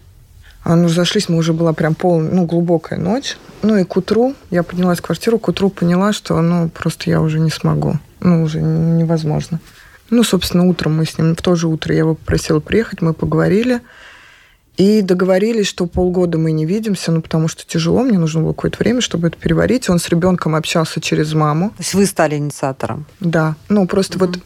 А 0.63 0.75
ну, 0.75 0.89
зашлись, 0.89 1.27
мы 1.27 1.38
уже 1.38 1.53
была 1.53 1.74
прям 1.74 1.96
пол, 1.96 2.20
ну, 2.20 2.46
глубокая 2.46 3.00
ночь. 3.00 3.38
Ну, 3.63 3.77
и 3.77 3.84
к 3.84 3.98
утру, 3.98 4.36
я 4.51 4.63
поднялась 4.63 5.00
в 5.00 5.01
квартиру, 5.01 5.39
к 5.39 5.48
утру 5.48 5.70
поняла, 5.70 6.13
что, 6.13 6.39
ну, 6.41 6.70
просто 6.70 7.10
я 7.10 7.22
уже 7.22 7.39
не 7.39 7.50
смогу. 7.50 8.00
Ну, 8.20 8.44
уже 8.44 8.62
невозможно. 8.62 9.60
Ну, 10.12 10.24
собственно, 10.24 10.68
утром 10.68 10.98
мы 10.98 11.06
с 11.06 11.18
ним, 11.18 11.36
в 11.36 11.41
то 11.41 11.56
же 11.56 11.68
утро 11.68 11.94
я 11.94 12.00
его 12.00 12.15
попросила 12.15 12.60
приехать, 12.60 13.01
мы 13.01 13.13
поговорили. 13.13 13.82
И 14.78 15.01
договорились, 15.01 15.68
что 15.68 15.86
полгода 15.86 16.38
мы 16.38 16.51
не 16.51 16.66
видимся, 16.66 17.12
ну, 17.12 17.22
потому 17.22 17.48
что 17.48 17.66
тяжело, 17.66 18.04
мне 18.04 18.18
нужно 18.18 18.42
было 18.42 18.54
какое-то 18.54 18.80
время, 18.80 19.01
чтобы 19.01 19.28
это 19.28 19.38
переварить. 19.38 19.90
Он 19.90 20.00
с 20.00 20.08
ребенком 20.10 20.56
общался 20.56 21.01
через 21.01 21.34
маму. 21.34 21.70
То 21.72 21.75
есть 21.80 21.94
вы 21.94 22.06
стали 22.06 22.36
инициатором? 22.36 23.06
Да. 23.20 23.56
Ну, 23.70 23.86
просто 23.86 24.18
mm-hmm. 24.18 24.28
вот 24.28 24.40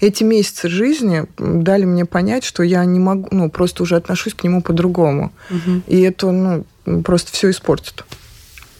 эти 0.00 0.24
месяцы 0.24 0.68
жизни 0.68 1.26
дали 1.38 1.84
мне 1.84 2.04
понять, 2.04 2.44
что 2.44 2.62
я 2.62 2.84
не 2.84 2.98
могу, 2.98 3.28
ну, 3.30 3.50
просто 3.50 3.82
уже 3.84 3.96
отношусь 3.96 4.34
к 4.34 4.42
нему 4.42 4.62
по-другому. 4.62 5.32
Mm-hmm. 5.50 5.82
И 5.86 6.00
это, 6.00 6.30
ну, 6.32 6.64
просто 7.02 7.32
все 7.32 7.50
испортит. 7.50 8.04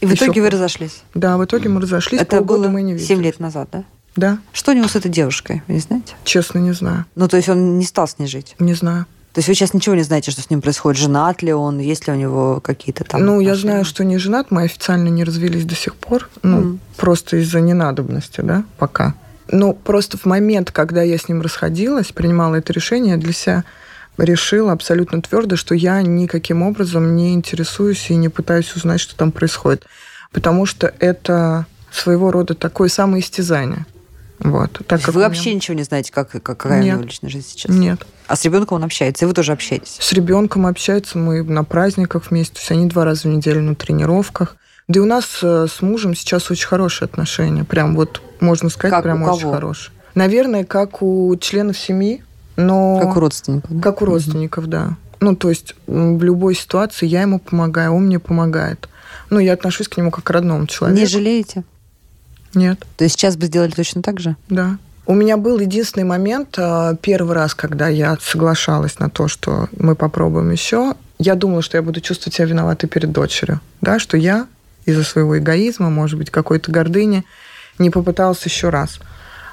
И 0.00 0.06
в 0.06 0.14
итоге 0.14 0.42
вы 0.42 0.50
разошлись? 0.50 1.02
Да, 1.14 1.36
в 1.38 1.44
итоге 1.44 1.68
мы 1.68 1.80
разошлись. 1.80 2.20
Это 2.20 2.40
было 2.40 2.68
мы 2.68 2.82
не 2.82 2.92
виделись. 2.92 3.08
7 3.08 3.22
лет 3.22 3.40
назад, 3.40 3.68
да? 3.72 3.84
Да. 4.16 4.38
Что 4.52 4.72
у 4.72 4.74
него 4.74 4.88
с 4.88 4.96
этой 4.96 5.10
девушкой, 5.10 5.62
вы 5.68 5.74
не 5.74 5.80
знаете? 5.80 6.14
Честно, 6.24 6.58
не 6.58 6.72
знаю. 6.72 7.04
Ну, 7.14 7.28
то 7.28 7.36
есть 7.36 7.48
он 7.48 7.78
не 7.78 7.84
стал 7.84 8.08
с 8.08 8.18
ней 8.18 8.26
жить? 8.26 8.56
Не 8.58 8.74
знаю. 8.74 9.06
То 9.38 9.40
есть 9.40 9.48
вы 9.50 9.54
сейчас 9.54 9.72
ничего 9.72 9.94
не 9.94 10.02
знаете, 10.02 10.32
что 10.32 10.42
с 10.42 10.50
ним 10.50 10.60
происходит? 10.60 11.00
Женат 11.00 11.42
ли 11.42 11.52
он? 11.52 11.78
Есть 11.78 12.08
ли 12.08 12.12
у 12.12 12.16
него 12.16 12.58
какие-то 12.58 13.04
там... 13.04 13.20
Ну, 13.20 13.34
отношения? 13.34 13.48
я 13.48 13.54
знаю, 13.54 13.84
что 13.84 14.04
не 14.04 14.18
женат. 14.18 14.50
Мы 14.50 14.64
официально 14.64 15.06
не 15.06 15.22
развелись 15.22 15.64
до 15.64 15.76
сих 15.76 15.94
пор. 15.94 16.28
Ну, 16.42 16.60
mm. 16.60 16.78
просто 16.96 17.36
из-за 17.36 17.60
ненадобности, 17.60 18.40
да, 18.40 18.64
пока. 18.78 19.14
Но 19.48 19.74
просто 19.74 20.18
в 20.18 20.24
момент, 20.24 20.72
когда 20.72 21.02
я 21.02 21.16
с 21.16 21.28
ним 21.28 21.40
расходилась, 21.40 22.10
принимала 22.10 22.56
это 22.56 22.72
решение, 22.72 23.16
для 23.16 23.32
себя 23.32 23.62
решила 24.16 24.72
абсолютно 24.72 25.22
твердо, 25.22 25.54
что 25.54 25.76
я 25.76 26.02
никаким 26.02 26.64
образом 26.64 27.14
не 27.14 27.32
интересуюсь 27.32 28.10
и 28.10 28.16
не 28.16 28.28
пытаюсь 28.28 28.74
узнать, 28.74 29.00
что 29.00 29.14
там 29.14 29.30
происходит. 29.30 29.86
Потому 30.32 30.66
что 30.66 30.92
это 30.98 31.66
своего 31.92 32.32
рода 32.32 32.56
такое 32.56 32.88
самоистязание. 32.88 33.86
Вот, 34.40 34.80
так 34.86 35.00
как 35.02 35.14
вы 35.14 35.20
меня... 35.20 35.28
вообще 35.28 35.54
ничего 35.54 35.76
не 35.76 35.82
знаете, 35.82 36.12
как, 36.12 36.30
как, 36.30 36.42
какая 36.42 36.82
Нет. 36.82 36.94
у 36.94 36.98
него 36.98 37.06
личная 37.06 37.30
жизнь 37.30 37.48
сейчас? 37.48 37.74
Нет. 37.74 38.06
А 38.28 38.36
с 38.36 38.44
ребенком 38.44 38.76
он 38.76 38.84
общается, 38.84 39.24
и 39.24 39.28
вы 39.28 39.34
тоже 39.34 39.52
общаетесь? 39.52 39.96
С 39.98 40.12
ребенком 40.12 40.66
общается, 40.66 41.18
мы 41.18 41.42
на 41.42 41.64
праздниках 41.64 42.30
вместе, 42.30 42.54
то 42.54 42.60
есть 42.60 42.70
они 42.70 42.86
два 42.86 43.04
раза 43.04 43.22
в 43.22 43.32
неделю 43.32 43.62
на 43.62 43.74
тренировках. 43.74 44.56
Да 44.86 45.00
и 45.00 45.02
у 45.02 45.06
нас 45.06 45.40
э, 45.42 45.66
с 45.70 45.82
мужем 45.82 46.14
сейчас 46.14 46.50
очень 46.50 46.66
хорошие 46.66 47.06
отношения. 47.06 47.64
Прям 47.64 47.94
вот, 47.94 48.22
можно 48.40 48.70
сказать, 48.70 48.92
как 48.92 49.02
прям 49.02 49.22
очень 49.22 49.50
хорошие. 49.50 49.92
Наверное, 50.14 50.64
как 50.64 51.02
у 51.02 51.36
членов 51.36 51.76
семьи, 51.76 52.22
но... 52.56 52.98
Как 53.00 53.16
у 53.16 53.20
родственников. 53.20 53.82
Как 53.82 54.02
у 54.02 54.04
родственников, 54.04 54.64
угу. 54.64 54.70
да. 54.70 54.96
Ну, 55.20 55.36
то 55.36 55.48
есть 55.48 55.74
в 55.86 56.22
любой 56.22 56.54
ситуации 56.54 57.06
я 57.06 57.22
ему 57.22 57.38
помогаю, 57.38 57.92
он 57.92 58.06
мне 58.06 58.18
помогает. 58.18 58.88
Ну, 59.30 59.38
я 59.40 59.52
отношусь 59.52 59.88
к 59.88 59.96
нему 59.96 60.10
как 60.10 60.24
к 60.24 60.30
родному 60.30 60.66
человеку. 60.66 61.00
Не 61.00 61.06
жалеете? 61.06 61.64
Нет. 62.54 62.84
То 62.96 63.04
есть 63.04 63.16
сейчас 63.16 63.36
бы 63.36 63.46
сделали 63.46 63.70
точно 63.70 64.02
так 64.02 64.20
же? 64.20 64.36
Да. 64.48 64.78
У 65.06 65.14
меня 65.14 65.36
был 65.36 65.58
единственный 65.58 66.04
момент, 66.04 66.56
а, 66.58 66.94
первый 66.96 67.34
раз, 67.34 67.54
когда 67.54 67.88
я 67.88 68.18
соглашалась 68.20 68.98
на 68.98 69.08
то, 69.08 69.26
что 69.26 69.68
мы 69.76 69.94
попробуем 69.94 70.50
еще. 70.50 70.94
Я 71.18 71.34
думала, 71.34 71.62
что 71.62 71.78
я 71.78 71.82
буду 71.82 72.00
чувствовать 72.00 72.34
себя 72.34 72.46
виноватой 72.46 72.88
перед 72.88 73.10
дочерью. 73.10 73.60
Да, 73.80 73.98
что 73.98 74.16
я 74.16 74.46
из-за 74.84 75.04
своего 75.04 75.38
эгоизма, 75.38 75.90
может 75.90 76.18
быть, 76.18 76.30
какой-то 76.30 76.70
гордыни, 76.70 77.24
не 77.78 77.90
попыталась 77.90 78.42
еще 78.44 78.68
раз. 78.68 79.00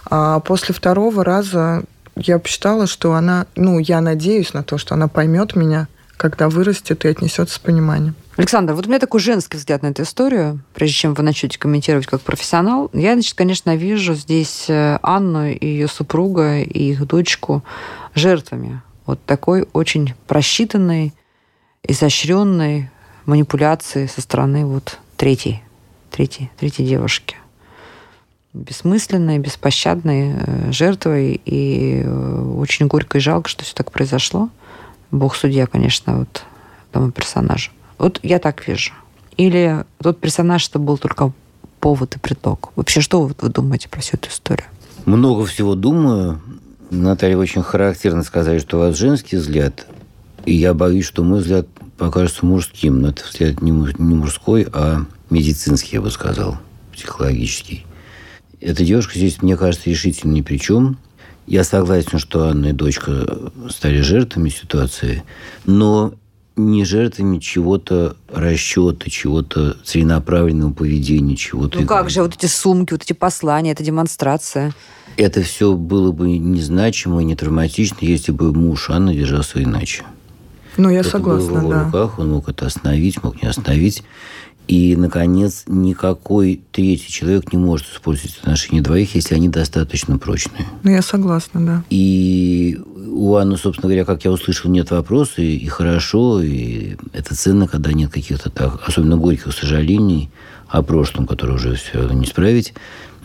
А 0.10 0.40
после 0.42 0.76
второго 0.76 1.24
раза 1.24 1.84
я 2.16 2.40
посчитала, 2.40 2.88
что 2.88 3.14
она, 3.14 3.46
ну, 3.56 3.80
я 3.80 4.02
надеюсь 4.02 4.54
на 4.54 4.64
то, 4.64 4.78
что 4.78 4.94
она 4.94 5.08
поймет 5.08 5.56
меня, 5.56 5.88
когда 6.18 6.50
вырастет 6.50 7.06
и 7.06 7.08
отнесется 7.08 7.56
с 7.56 7.60
пониманием. 7.60 8.16
Александр, 8.38 8.74
вот 8.74 8.86
у 8.86 8.90
меня 8.90 9.00
такой 9.00 9.20
женский 9.20 9.58
взгляд 9.58 9.82
на 9.82 9.88
эту 9.88 10.04
историю, 10.04 10.62
прежде 10.74 10.96
чем 10.96 11.14
вы 11.14 11.24
начнете 11.24 11.58
комментировать 11.58 12.08
как 12.08 12.22
профессионал. 12.22 12.90
Я, 12.94 13.14
значит, 13.14 13.36
конечно, 13.36 13.76
вижу 13.76 14.14
здесь 14.14 14.66
э, 14.70 15.00
Анну 15.02 15.48
и 15.48 15.66
ее 15.66 15.88
супруга, 15.88 16.60
и 16.62 16.92
их 16.92 17.06
дочку 17.08 17.64
жертвами 18.14 18.82
вот 19.06 19.24
такой 19.26 19.68
очень 19.74 20.14
просчитанной, 20.28 21.14
изощренной 21.84 22.90
манипуляции 23.26 24.08
со 24.08 24.22
стороны 24.22 24.66
вот 24.66 25.00
третьей, 25.18 25.64
третьей, 26.12 26.50
третьей 26.58 26.86
девушки. 26.86 27.38
Бессмысленной, 28.54 29.38
беспощадной 29.40 30.34
э, 30.34 30.72
жертвой, 30.72 31.42
и 31.44 32.02
э, 32.04 32.56
очень 32.58 32.88
горько 32.88 33.18
и 33.18 33.22
жалко, 33.22 33.50
что 33.50 33.66
все 33.66 33.76
так 33.76 33.92
произошло. 33.92 34.50
Бог 35.12 35.36
судья, 35.36 35.68
конечно, 35.68 36.20
вот 36.20 36.44
этому 36.92 37.12
персонажу. 37.12 37.72
Вот 37.98 38.20
я 38.24 38.40
так 38.40 38.68
вижу. 38.68 38.94
Или 39.38 39.86
тот 40.02 40.20
персонаж, 40.20 40.68
это 40.70 40.80
был 40.80 40.98
только 40.98 41.32
повод 41.80 42.16
и 42.16 42.20
предлог. 42.20 42.72
Вообще, 42.76 43.02
что 43.02 43.22
вы, 43.22 43.36
вы 43.40 43.50
думаете 43.50 43.90
про 43.90 44.02
всю 44.02 44.18
эту 44.18 44.30
историю? 44.30 44.68
Много 45.06 45.46
всего 45.46 45.76
думаю. 45.76 46.42
Наталья 46.90 47.38
очень 47.38 47.64
характерно 47.64 48.24
сказать, 48.24 48.62
что 48.62 48.78
у 48.78 48.80
вас 48.82 48.96
женский 48.98 49.38
взгляд. 49.38 49.88
И 50.46 50.54
я 50.54 50.74
боюсь, 50.74 51.06
что 51.06 51.24
мой 51.24 51.40
взгляд 51.40 51.68
покажется 51.98 52.46
мужским. 52.46 53.02
Но 53.02 53.10
это 53.10 53.24
взгляд 53.24 53.62
не 53.62 53.72
мужской, 53.72 54.68
а 54.72 55.06
медицинский, 55.30 55.98
я 55.98 56.02
бы 56.02 56.12
сказал, 56.12 56.58
психологический. 56.94 57.86
Эта 58.62 58.84
девушка 58.84 59.18
здесь, 59.18 59.42
мне 59.42 59.58
кажется, 59.58 59.90
решительно 59.90 60.32
ни 60.32 60.42
при 60.42 60.58
чем. 60.58 60.98
Я 61.48 61.64
согласен, 61.64 62.18
что 62.18 62.48
Анна 62.48 62.68
и 62.68 62.72
дочка 62.72 63.52
стали 63.70 64.02
жертвами 64.02 64.50
ситуации, 64.50 65.24
но 65.66 66.14
не 66.56 66.86
жертвами 66.86 67.40
чего-то 67.40 68.16
расчета, 68.32 69.10
чего-то 69.10 69.78
целенаправленного 69.84 70.74
поведения, 70.74 71.36
чего-то. 71.36 71.82
Ну 71.82 71.88
как 71.88 72.10
же, 72.10 72.22
вот 72.22 72.36
эти 72.36 72.46
сумки, 72.46 72.94
вот 72.94 73.04
эти 73.04 73.14
послания, 73.14 73.72
эта 73.72 73.84
демонстрация. 73.84 74.74
Это 75.18 75.42
все 75.44 75.74
было 75.74 76.12
бы 76.12 76.38
незначимо 76.38 77.22
и 77.22 77.26
не 77.26 77.36
травматично, 77.36 77.98
если 78.02 78.32
бы 78.32 78.54
муж 78.54 78.90
Анны 78.90 79.14
держался 79.14 79.62
иначе. 79.62 80.04
Ну, 80.78 80.90
я 80.90 81.02
это 81.02 81.10
согласна, 81.10 81.48
было 81.48 81.60
в 81.60 81.62
его 81.62 81.72
да. 81.72 81.84
руках, 81.86 82.20
он 82.20 82.32
мог 82.32 82.50
это 82.50 82.66
остановить, 82.66 83.24
мог 83.24 83.42
не 83.42 83.48
остановить. 83.48 84.04
И, 84.68 84.96
наконец, 84.96 85.64
никакой 85.68 86.62
третий 86.72 87.12
человек 87.12 87.54
не 87.54 87.60
может 87.60 87.88
использовать 87.88 88.38
отношения 88.38 88.82
двоих, 88.82 89.14
если 89.14 89.36
они 89.36 89.48
достаточно 89.48 90.18
прочные. 90.18 90.66
Ну, 90.82 90.92
я 90.92 91.04
согласна, 91.04 91.64
да. 91.66 91.84
И 91.92 92.80
у 93.12 93.36
Анны, 93.36 93.58
собственно 93.58 93.90
говоря, 93.90 94.06
как 94.06 94.26
я 94.26 94.32
услышал, 94.32 94.72
нет 94.72 94.90
вопроса, 94.90 95.42
и, 95.42 95.56
и 95.56 95.68
хорошо, 95.68 96.42
и 96.42 96.96
это 97.14 97.36
ценно, 97.36 97.68
когда 97.68 97.94
нет 97.94 98.12
каких-то 98.12 98.50
так, 98.50 98.82
особенно 98.88 99.18
горьких 99.18 99.54
сожалений 99.54 100.32
о 100.68 100.82
прошлом, 100.82 101.28
которое 101.28 101.54
уже 101.54 101.76
все 101.76 102.10
не 102.10 102.26
исправить. 102.26 102.74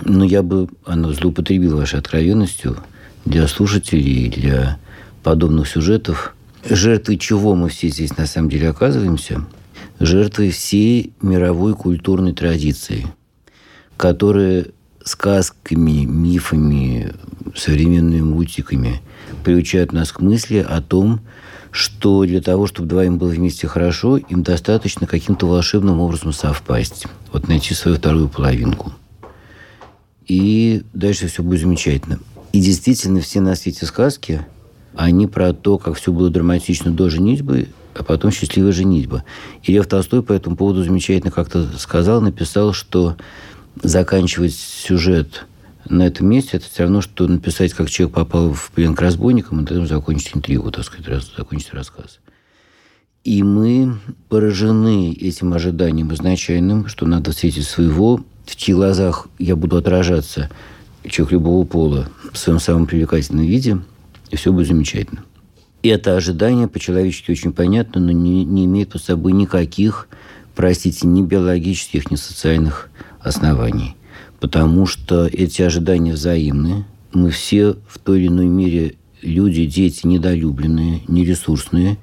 Но 0.04 0.24
я 0.24 0.42
бы, 0.42 0.68
она 0.84 1.10
злоупотребила 1.12 1.76
вашей 1.76 1.98
откровенностью 1.98 2.76
для 3.24 3.48
слушателей, 3.48 4.28
для 4.28 4.78
подобных 5.22 5.68
сюжетов. 5.68 6.34
Жертвы 6.68 7.16
чего 7.16 7.54
мы 7.54 7.70
все 7.70 7.88
здесь 7.88 8.16
на 8.18 8.26
самом 8.26 8.50
деле 8.50 8.68
оказываемся– 8.68 9.42
жертвой 10.00 10.50
всей 10.50 11.12
мировой 11.20 11.74
культурной 11.74 12.32
традиции, 12.32 13.06
которая 13.96 14.66
сказками, 15.04 16.04
мифами, 16.04 17.12
современными 17.54 18.22
мультиками 18.22 19.00
приучают 19.44 19.92
нас 19.92 20.12
к 20.12 20.20
мысли 20.20 20.58
о 20.58 20.80
том, 20.80 21.20
что 21.70 22.24
для 22.24 22.40
того, 22.40 22.66
чтобы 22.66 22.88
двоим 22.88 23.18
было 23.18 23.28
вместе 23.28 23.68
хорошо, 23.68 24.16
им 24.16 24.42
достаточно 24.42 25.06
каким-то 25.06 25.46
волшебным 25.46 26.00
образом 26.00 26.32
совпасть. 26.32 27.06
Вот 27.32 27.48
найти 27.48 27.74
свою 27.74 27.96
вторую 27.96 28.28
половинку. 28.28 28.92
И 30.26 30.82
дальше 30.92 31.28
все 31.28 31.42
будет 31.42 31.60
замечательно. 31.60 32.18
И 32.52 32.60
действительно, 32.60 33.20
все 33.20 33.40
на 33.40 33.54
свете 33.54 33.86
сказки, 33.86 34.44
они 34.94 35.26
про 35.26 35.52
то, 35.52 35.78
как 35.78 35.96
все 35.96 36.12
было 36.12 36.30
драматично 36.30 36.90
до 36.90 37.08
женитьбы, 37.08 37.68
а 38.00 38.02
потом 38.02 38.30
счастливая 38.30 38.72
женитьба. 38.72 39.24
И 39.62 39.72
Лев 39.72 39.86
Толстой 39.86 40.22
по 40.22 40.32
этому 40.32 40.56
поводу 40.56 40.82
замечательно 40.82 41.30
как-то 41.30 41.66
сказал, 41.78 42.20
написал, 42.20 42.72
что 42.72 43.16
заканчивать 43.82 44.54
сюжет 44.54 45.46
на 45.88 46.06
этом 46.06 46.28
месте, 46.28 46.56
это 46.56 46.66
все 46.66 46.84
равно, 46.84 47.00
что 47.00 47.26
написать, 47.26 47.72
как 47.72 47.90
человек 47.90 48.14
попал 48.14 48.52
в 48.52 48.70
плен 48.70 48.94
к 48.94 49.00
разбойникам, 49.00 49.60
и 49.60 49.66
потом 49.66 49.86
закончить 49.86 50.36
интригу, 50.36 50.70
так 50.70 50.84
сказать, 50.84 51.24
закончить 51.36 51.72
рассказ. 51.72 52.20
И 53.22 53.42
мы 53.42 53.98
поражены 54.28 55.12
этим 55.12 55.52
ожиданием 55.52 56.12
изначальным, 56.14 56.86
что 56.86 57.06
надо 57.06 57.32
встретить 57.32 57.66
своего, 57.66 58.24
в 58.46 58.56
чьих 58.56 58.76
глазах 58.76 59.28
я 59.38 59.56
буду 59.56 59.76
отражаться, 59.76 60.50
человек 61.06 61.32
любого 61.32 61.66
пола, 61.66 62.08
в 62.32 62.38
своем 62.38 62.60
самом 62.60 62.86
привлекательном 62.86 63.44
виде, 63.44 63.80
и 64.30 64.36
все 64.36 64.52
будет 64.52 64.68
замечательно. 64.68 65.22
И 65.82 65.88
это 65.88 66.16
ожидание 66.16 66.68
по-человечески 66.68 67.30
очень 67.30 67.52
понятно, 67.52 68.00
но 68.00 68.10
не, 68.10 68.44
не 68.44 68.66
имеет 68.66 68.90
под 68.90 69.02
собой 69.02 69.32
никаких, 69.32 70.08
простите, 70.54 71.06
ни 71.06 71.22
биологических, 71.22 72.10
ни 72.10 72.16
социальных 72.16 72.90
оснований. 73.20 73.96
Потому 74.40 74.86
что 74.86 75.26
эти 75.26 75.62
ожидания 75.62 76.12
взаимны. 76.12 76.84
Мы 77.12 77.30
все 77.30 77.76
в 77.88 77.98
той 77.98 78.20
или 78.20 78.28
иной 78.28 78.46
мере 78.46 78.94
люди, 79.22 79.64
дети 79.66 80.06
недолюбленные, 80.06 81.02
нересурсные. 81.08 81.98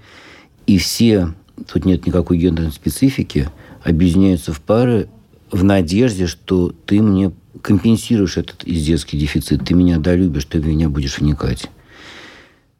И 0.65 0.77
все, 0.77 1.33
тут 1.71 1.85
нет 1.85 2.05
никакой 2.05 2.37
гендерной 2.37 2.71
специфики, 2.71 3.49
объединяются 3.83 4.53
в 4.53 4.59
пары 4.59 5.07
в 5.51 5.63
надежде, 5.63 6.27
что 6.27 6.73
ты 6.85 7.01
мне 7.01 7.31
компенсируешь 7.61 8.37
этот 8.37 8.63
издетский 8.65 9.17
дефицит, 9.17 9.65
ты 9.65 9.73
меня 9.73 9.97
долюбишь, 9.97 10.45
ты 10.45 10.59
в 10.59 10.67
меня 10.67 10.89
будешь 10.89 11.19
вникать. 11.19 11.69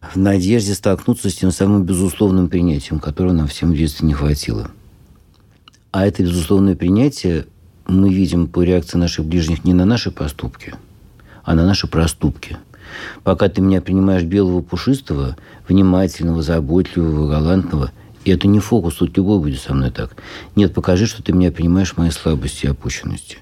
В 0.01 0.15
надежде 0.15 0.73
столкнуться 0.73 1.29
с 1.29 1.35
тем 1.35 1.51
самым 1.51 1.83
безусловным 1.83 2.49
принятием, 2.49 2.99
которого 2.99 3.33
нам 3.33 3.47
всем 3.47 3.71
в 3.71 3.77
детстве 3.77 4.07
не 4.07 4.13
хватило. 4.13 4.71
А 5.91 6.05
это 6.05 6.23
безусловное 6.23 6.75
принятие 6.75 7.45
мы 7.87 8.13
видим 8.13 8.47
по 8.47 8.63
реакции 8.63 8.97
наших 8.97 9.25
ближних 9.25 9.63
не 9.63 9.73
на 9.73 9.85
наши 9.85 10.11
поступки, 10.11 10.75
а 11.43 11.55
на 11.55 11.65
наши 11.65 11.87
проступки. 11.87 12.57
Пока 13.23 13.49
ты 13.49 13.61
меня 13.61 13.81
принимаешь 13.81 14.23
белого 14.23 14.61
пушистого, 14.61 15.37
внимательного, 15.67 16.41
заботливого, 16.41 17.29
галантного, 17.29 17.91
и 18.23 18.31
это 18.31 18.47
не 18.47 18.59
фокус, 18.59 18.95
тут 18.95 19.15
любой 19.17 19.39
будет 19.39 19.59
со 19.59 19.73
мной 19.73 19.91
так. 19.91 20.15
Нет, 20.55 20.73
покажи, 20.73 21.07
что 21.07 21.23
ты 21.23 21.31
меня 21.33 21.51
принимаешь 21.51 21.95
мои 21.97 22.09
слабости 22.09 22.65
и 22.65 22.69
опущенности. 22.69 23.37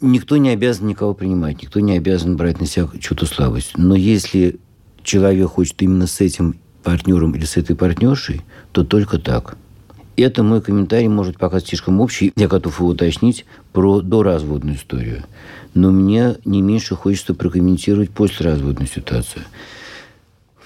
Никто 0.00 0.36
не 0.36 0.50
обязан 0.50 0.86
никого 0.86 1.14
принимать, 1.14 1.62
никто 1.62 1.80
не 1.80 1.96
обязан 1.96 2.36
брать 2.36 2.60
на 2.60 2.66
себя 2.66 2.88
чью-то 3.00 3.24
слабость. 3.24 3.72
Но 3.76 3.94
если 3.94 4.58
человек 5.04 5.50
хочет 5.50 5.80
именно 5.82 6.06
с 6.06 6.20
этим 6.20 6.56
партнером 6.82 7.32
или 7.32 7.44
с 7.44 7.56
этой 7.56 7.76
партнершей, 7.76 8.42
то 8.72 8.84
только 8.84 9.18
так– 9.18 9.56
это 10.16 10.44
мой 10.44 10.60
комментарий, 10.60 11.08
может, 11.08 11.38
пока 11.38 11.58
слишком 11.60 12.00
общий. 12.00 12.32
Я 12.36 12.46
готов 12.46 12.78
его 12.78 12.90
уточнить 12.90 13.44
про 13.72 14.00
доразводную 14.00 14.76
историю. 14.76 15.24
Но 15.74 15.90
мне 15.90 16.36
не 16.44 16.62
меньше 16.62 16.94
хочется 16.94 17.34
прокомментировать 17.34 18.10
послеразводную 18.10 18.86
ситуацию. 18.86 19.44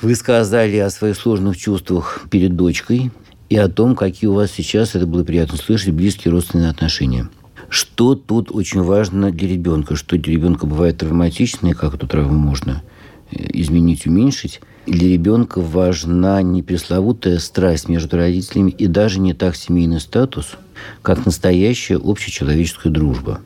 Вы 0.03 0.15
сказали 0.15 0.77
о 0.77 0.91
своих 0.91 1.17
сложных 1.17 1.57
чувствах 1.57 2.27
перед 2.31 2.57
дочкой 2.57 3.11
и 3.49 3.57
о 3.57 3.69
том, 3.69 3.97
какие 3.97 4.29
у 4.29 4.35
вас 4.35 4.51
сейчас, 4.51 4.95
это 4.95 5.07
было 5.07 5.25
приятно 5.25 5.57
слышать, 5.57 5.95
близкие 5.95 6.31
родственные 6.33 6.69
отношения. 6.69 7.29
Что 7.71 8.15
тут 8.15 8.51
очень 8.55 8.83
важно 8.83 9.31
для 9.31 9.49
ребенка? 9.49 9.97
Что 9.97 10.19
для 10.19 10.35
ребенка 10.35 10.67
бывает 10.67 10.99
травматично, 10.99 11.69
и 11.69 11.73
как 11.73 11.95
эту 11.95 12.07
травму 12.07 12.39
можно 12.39 12.83
изменить, 13.31 14.07
уменьшить– 14.07 14.61
для 14.89 15.07
ребенка 15.07 15.61
важна 15.61 16.41
не 16.41 16.63
пресловутая 16.63 17.41
страсть 17.41 17.91
между 17.91 18.17
родителями 18.17 18.71
и 18.71 18.87
даже 18.87 19.21
не 19.21 19.35
так 19.35 19.55
семейный 19.55 20.01
статус, 20.01 20.57
как 21.03 21.27
настоящая 21.27 21.99
общечеловеческая 22.03 22.91
дружба. 22.91 23.43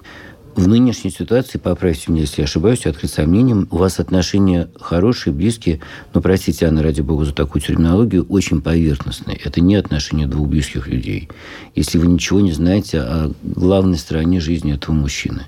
В 0.54 0.68
нынешней 0.68 1.10
ситуации, 1.10 1.58
поправьте 1.58 2.12
меня, 2.12 2.20
если 2.20 2.42
я 2.42 2.44
ошибаюсь, 2.44 2.86
открыть 2.86 3.10
сомнением, 3.10 3.66
у 3.72 3.78
вас 3.78 3.98
отношения 3.98 4.68
хорошие, 4.80 5.32
близкие, 5.32 5.80
но, 6.14 6.20
простите, 6.20 6.66
Анна, 6.66 6.80
ради 6.80 7.00
бога, 7.00 7.24
за 7.24 7.32
такую 7.32 7.60
терминологию, 7.60 8.24
очень 8.28 8.62
поверхностные. 8.62 9.36
Это 9.36 9.60
не 9.60 9.74
отношения 9.74 10.28
двух 10.28 10.46
близких 10.46 10.86
людей. 10.86 11.28
Если 11.74 11.98
вы 11.98 12.06
ничего 12.06 12.40
не 12.40 12.52
знаете 12.52 13.00
о 13.00 13.32
главной 13.42 13.98
стороне 13.98 14.38
жизни 14.38 14.74
этого 14.74 14.94
мужчины. 14.94 15.42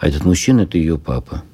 А 0.00 0.08
этот 0.08 0.24
мужчина– 0.24 0.60
это 0.62 0.76
ее 0.76 0.98
папа. 0.98 1.44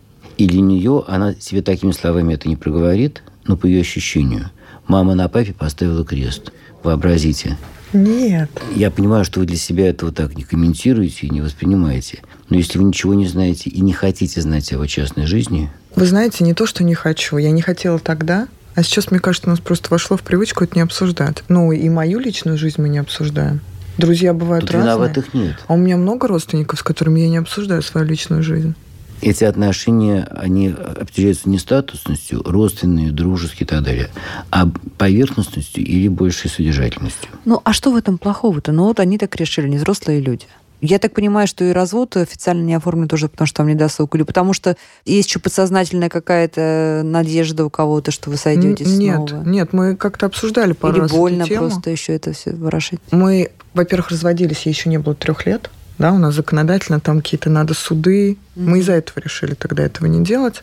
И 0.43 0.47
для 0.49 0.61
нее 0.61 1.05
она 1.07 1.37
себе 1.39 1.63
такими 1.63 1.93
словами 1.93 2.35
это 2.35 2.49
не 2.49 2.57
проговорит, 2.57 3.23
но 3.45 3.57
по 3.57 3.67
ее 3.67 3.83
ощущению. 3.83 4.51
Мама 4.89 5.15
на 5.15 5.29
папе 5.29 5.53
поставила 5.53 6.05
крест. 6.05 6.51
Вообразите. 6.83 7.57
Нет. 7.93 8.51
Я 8.75 8.91
понимаю, 8.91 9.25
что 9.25 9.39
вы 9.39 9.47
для 9.47 9.57
себя 9.57 9.89
этого 9.89 10.11
так 10.11 10.37
не 10.37 10.43
комментируете 10.43 11.29
и 11.29 11.31
не 11.31 11.43
воспринимаете. 11.43 12.23
Но 12.49 12.57
если 12.57 12.79
вы 12.79 12.85
ничего 12.87 13.15
не 13.15 13.29
знаете 13.29 13.71
и 13.71 13.81
не 13.83 13.93
хотите 13.93 14.41
знать 14.41 14.73
о 14.73 14.75
его 14.75 14.87
частной 14.87 15.27
жизни... 15.27 15.71
Вы 15.95 16.07
знаете, 16.07 16.43
не 16.43 16.55
то, 16.55 16.67
что 16.67 16.83
не 16.83 16.95
хочу. 16.95 17.37
Я 17.37 17.53
не 17.53 17.63
хотела 17.63 18.01
тогда, 18.01 18.49
а 18.75 18.83
сейчас, 18.83 19.13
мне 19.13 19.21
кажется, 19.21 19.47
у 19.47 19.51
нас 19.53 19.61
просто 19.61 19.91
вошло 19.91 20.17
в 20.17 20.23
привычку 20.23 20.65
это 20.65 20.75
не 20.75 20.83
обсуждать. 20.83 21.45
Ну, 21.47 21.71
и 21.71 21.89
мою 21.89 22.19
личную 22.19 22.59
жизнь 22.59 22.83
мы 22.83 22.89
не 22.89 22.99
обсуждаем. 22.99 23.61
Друзья 23.97 24.35
бывают 24.35 24.65
Тут 24.65 24.73
разные. 24.73 24.93
виноватых 24.93 25.35
нет. 25.35 25.55
А 25.69 25.75
у 25.75 25.77
меня 25.77 25.97
много 25.97 26.27
родственников, 26.27 26.81
с 26.81 26.83
которыми 26.83 27.21
я 27.21 27.29
не 27.29 27.37
обсуждаю 27.37 27.81
свою 27.83 28.09
личную 28.09 28.43
жизнь 28.43 28.75
эти 29.23 29.45
отношения, 29.45 30.29
они 30.31 30.69
определяются 30.69 31.49
не 31.49 31.59
статусностью, 31.59 32.43
родственные, 32.45 33.13
дружеские 33.13 33.65
и 33.65 33.69
так 33.69 33.83
далее, 33.83 34.11
а 34.51 34.69
поверхностностью 34.99 35.85
или 35.85 36.09
большей 36.09 36.51
содержательностью. 36.51 37.31
Ну, 37.45 37.61
а 37.65 37.73
что 37.73 37.93
в 37.93 37.97
этом 37.97 38.19
плохого-то? 38.19 38.73
Ну, 38.73 38.85
вот 38.85 39.01
они 39.01 39.19
так 39.19 39.35
решили, 39.37 39.69
не 39.69 39.77
взрослые 39.77 40.21
люди. 40.21 40.47
Я 40.85 40.99
так 40.99 41.15
понимаю, 41.15 41.47
что 41.47 41.65
и 41.65 41.71
развод 41.71 42.17
официально 42.17 42.63
не 42.63 42.75
оформлен 42.75 43.07
тоже, 43.07 43.29
потому 43.29 43.47
что 43.47 43.59
там 43.59 43.69
не 43.69 43.77
досуг, 43.77 44.17
или 44.17 44.25
потому 44.25 44.53
что 44.53 44.77
есть 45.05 45.29
еще 45.29 45.39
подсознательная 45.39 46.09
какая-то 46.09 47.03
надежда 47.05 47.65
у 47.65 47.71
кого-то, 47.71 48.11
что 48.11 48.31
вы 48.31 48.37
сойдетесь 48.37 48.89
нет, 48.89 49.29
снова. 49.29 49.45
Нет, 49.45 49.73
мы 49.73 49.95
как-то 49.95 50.27
обсуждали 50.27 50.73
пару 50.73 50.95
или 50.95 51.01
раз 51.03 51.13
больно 51.13 51.43
эту 51.43 51.51
тему. 51.51 51.69
просто 51.69 51.91
еще 51.91 52.15
это 52.15 52.33
все 52.33 52.51
ворошить. 52.53 52.99
Мы, 53.13 53.53
во-первых, 53.75 54.11
разводились, 54.11 54.67
ей 54.67 54.73
еще 54.73 54.89
не 54.89 54.99
было 54.99 55.15
трех 55.15 55.47
лет. 55.47 55.71
Да, 55.99 56.13
у 56.13 56.19
нас 56.19 56.35
законодательно 56.35 57.01
там 57.01 57.21
какие-то 57.21 57.51
надо 57.51 57.75
суды. 57.75 58.33
Mm-hmm. 58.33 58.37
Мы 58.57 58.79
из-за 58.81 58.93
этого 58.93 59.21
решили 59.21 59.55
тогда 59.55 59.85
этого 59.85 60.07
не 60.07 60.25
делать. 60.25 60.63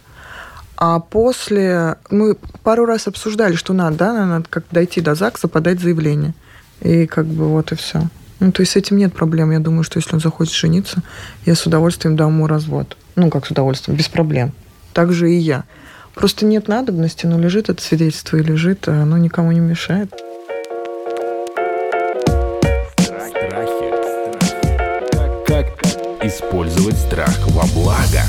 А 0.75 0.99
после 0.99 1.97
мы 2.10 2.36
пару 2.63 2.86
раз 2.86 3.08
обсуждали, 3.08 3.56
что 3.56 3.73
надо, 3.73 3.97
да, 3.97 4.25
надо 4.25 4.45
как 4.49 4.63
дойти 4.71 5.01
до 5.01 5.13
ЗАГСа, 5.13 5.47
подать 5.47 5.80
заявление. 5.80 6.34
И 6.82 7.06
как 7.06 7.25
бы 7.25 7.49
вот 7.49 7.71
и 7.71 7.75
все. 7.75 8.04
Ну, 8.39 8.54
то 8.54 8.62
есть 8.62 8.71
с 8.71 8.75
этим 8.77 8.97
нет 8.97 9.13
проблем. 9.13 9.51
Я 9.51 9.60
думаю, 9.60 9.84
что 9.84 9.97
если 9.97 10.13
он 10.13 10.21
захочет 10.21 10.54
жениться, 10.54 11.01
я 11.45 11.56
с 11.56 11.65
удовольствием 11.65 12.15
дам 12.15 12.34
ему 12.34 12.47
развод. 12.47 12.95
Ну, 13.15 13.30
как 13.30 13.45
с 13.45 13.51
удовольствием, 13.51 13.97
без 13.97 14.08
проблем. 14.08 14.54
Так 14.93 15.12
же 15.12 15.30
и 15.30 15.36
я. 15.36 15.65
Просто 16.15 16.45
нет 16.45 16.67
надобности, 16.67 17.25
но 17.25 17.38
лежит 17.38 17.69
это 17.69 17.82
свидетельство 17.82 18.38
и 18.38 18.43
лежит, 18.43 18.88
а 18.88 19.04
оно 19.04 19.17
никому 19.17 19.51
не 19.51 19.60
мешает. 19.60 20.13
Использовать 26.30 26.96
страх 26.96 27.39
во 27.48 27.65
благо. 27.74 28.22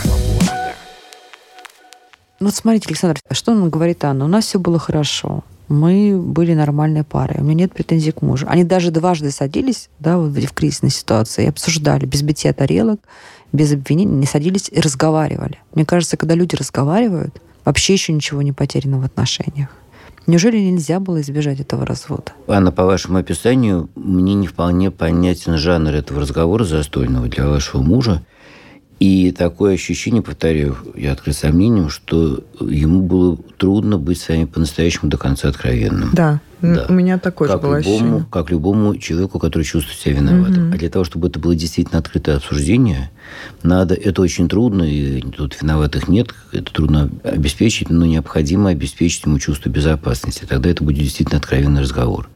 Ну, 2.41 2.49
смотрите, 2.49 2.87
Александр, 2.89 3.21
что 3.31 3.53
он 3.53 3.69
говорит 3.69 4.03
Анна? 4.07 4.25
У 4.25 4.29
нас 4.29 4.47
все 4.47 4.59
было 4.59 4.79
хорошо. 4.79 5.45
Мы 5.69 6.19
были 6.19 6.55
нормальной 6.55 7.05
парой. 7.05 7.37
У 7.41 7.45
меня 7.45 7.65
нет 7.65 7.75
претензий 7.75 8.13
к 8.13 8.23
мужу. 8.23 8.47
Они 8.49 8.65
даже 8.65 8.91
дважды 8.91 9.31
садились 9.31 9.91
да, 9.99 10.17
вот 10.17 10.31
в 10.31 10.53
кризисной 10.55 10.89
ситуации 10.89 11.45
и 11.45 11.49
обсуждали 11.49 12.07
без 12.07 12.23
битья 12.23 12.55
тарелок, 12.55 13.01
без 13.53 13.71
обвинений, 13.71 14.15
не 14.15 14.27
садились 14.27 14.71
и 14.73 14.81
разговаривали. 14.81 15.59
Мне 15.75 15.85
кажется, 15.85 16.17
когда 16.17 16.35
люди 16.35 16.57
разговаривают, 16.57 17.39
вообще 17.67 17.93
еще 17.93 18.15
ничего 18.15 18.41
не 18.41 18.53
потеряно 18.53 18.99
в 18.99 19.05
отношениях. 19.05 19.69
Неужели 20.31 20.59
нельзя 20.59 21.01
было 21.01 21.21
избежать 21.23 21.59
этого 21.59 21.85
развода? 21.85 22.35
Анна, 22.47 22.71
по 22.71 22.85
вашему 22.85 23.19
описанию, 23.19 23.91
мне 23.97 24.35
не 24.35 24.47
вполне 24.47 24.93
понятен 24.93 25.57
жанр 25.57 25.93
этого 25.93 26.21
разговора 26.21 26.63
застольного 26.63 27.27
для 27.27 27.49
вашего 27.49 27.83
мужа. 27.83 28.23
И 29.01 29.33
такое 29.33 29.75
ощущение, 29.75 30.21
повторяю, 30.21 30.77
я 30.95 31.13
открыт 31.13 31.35
сомнением, 31.35 31.89
что 31.89 32.45
ему 32.61 33.01
было 33.01 33.39
трудно 33.57 33.97
быть 33.97 34.21
с 34.21 34.29
вами 34.29 34.45
по-настоящему 34.45 35.11
до 35.11 35.17
конца 35.17 35.49
откровенным. 35.49 36.11
Да, 36.13 36.41
да. 36.61 36.85
у 36.87 36.93
меня 36.93 37.19
такое 37.19 37.49
как 37.49 37.63
же 37.63 37.67
было 37.67 37.79
любому, 37.79 37.95
ощущение. 37.95 38.27
Как 38.31 38.51
любому 38.51 38.97
человеку, 38.99 39.39
который 39.39 39.63
чувствует 39.63 39.99
себя 39.99 40.17
виноватым. 40.17 40.69
Угу. 40.69 40.75
А 40.75 40.79
для 40.79 40.91
того, 40.91 41.07
чтобы 41.07 41.29
это 41.29 41.39
было 41.39 41.55
действительно 41.55 41.99
открытое 41.99 42.37
обсуждение, 42.37 43.11
надо, 43.63 43.95
это 43.95 44.21
очень 44.21 44.51
трудно, 44.51 44.83
и 44.83 45.23
тут 45.23 45.57
виноватых 45.63 46.07
нет, 46.07 46.35
это 46.53 46.71
трудно 46.71 47.11
обеспечить, 47.25 47.89
но 47.89 48.05
необходимо 48.05 48.69
обеспечить 48.69 49.25
ему 49.25 49.39
чувство 49.39 49.71
безопасности. 49.71 50.45
Тогда 50.47 50.69
это 50.69 50.85
будет 50.85 50.99
действительно 50.99 51.39
откровенный 51.39 51.81
разговор. 51.81 52.29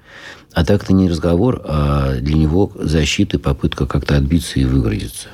А 0.54 0.64
так 0.64 0.84
это 0.84 0.94
не 0.94 1.10
разговор, 1.10 1.60
а 1.66 2.14
для 2.14 2.36
него 2.36 2.72
защита 2.74 3.36
и 3.36 3.40
попытка 3.40 3.86
как-то 3.86 4.16
отбиться 4.16 4.60
и 4.60 4.64
выгородиться. 4.64 5.28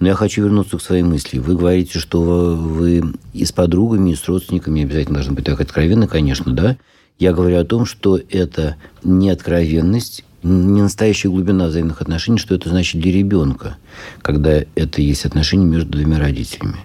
Но 0.00 0.08
я 0.08 0.14
хочу 0.14 0.42
вернуться 0.42 0.78
к 0.78 0.82
своей 0.82 1.02
мысли. 1.02 1.38
Вы 1.38 1.56
говорите, 1.56 1.98
что 1.98 2.22
вы 2.56 3.02
и 3.34 3.44
с 3.44 3.52
подругами, 3.52 4.10
и 4.10 4.16
с 4.16 4.26
родственниками 4.26 4.82
обязательно 4.82 5.16
должны 5.16 5.34
быть 5.34 5.44
так 5.44 5.60
откровенны, 5.60 6.08
конечно, 6.08 6.52
да. 6.52 6.78
Я 7.18 7.34
говорю 7.34 7.58
о 7.58 7.64
том, 7.64 7.84
что 7.84 8.18
это 8.30 8.76
не 9.04 9.28
откровенность, 9.28 10.24
не 10.42 10.80
настоящая 10.80 11.28
глубина 11.28 11.66
взаимных 11.66 12.00
отношений, 12.00 12.38
что 12.38 12.54
это 12.54 12.70
значит 12.70 12.98
для 12.98 13.12
ребенка, 13.12 13.76
когда 14.22 14.64
это 14.74 15.02
есть 15.02 15.26
отношения 15.26 15.66
между 15.66 15.90
двумя 15.90 16.18
родителями. 16.18 16.78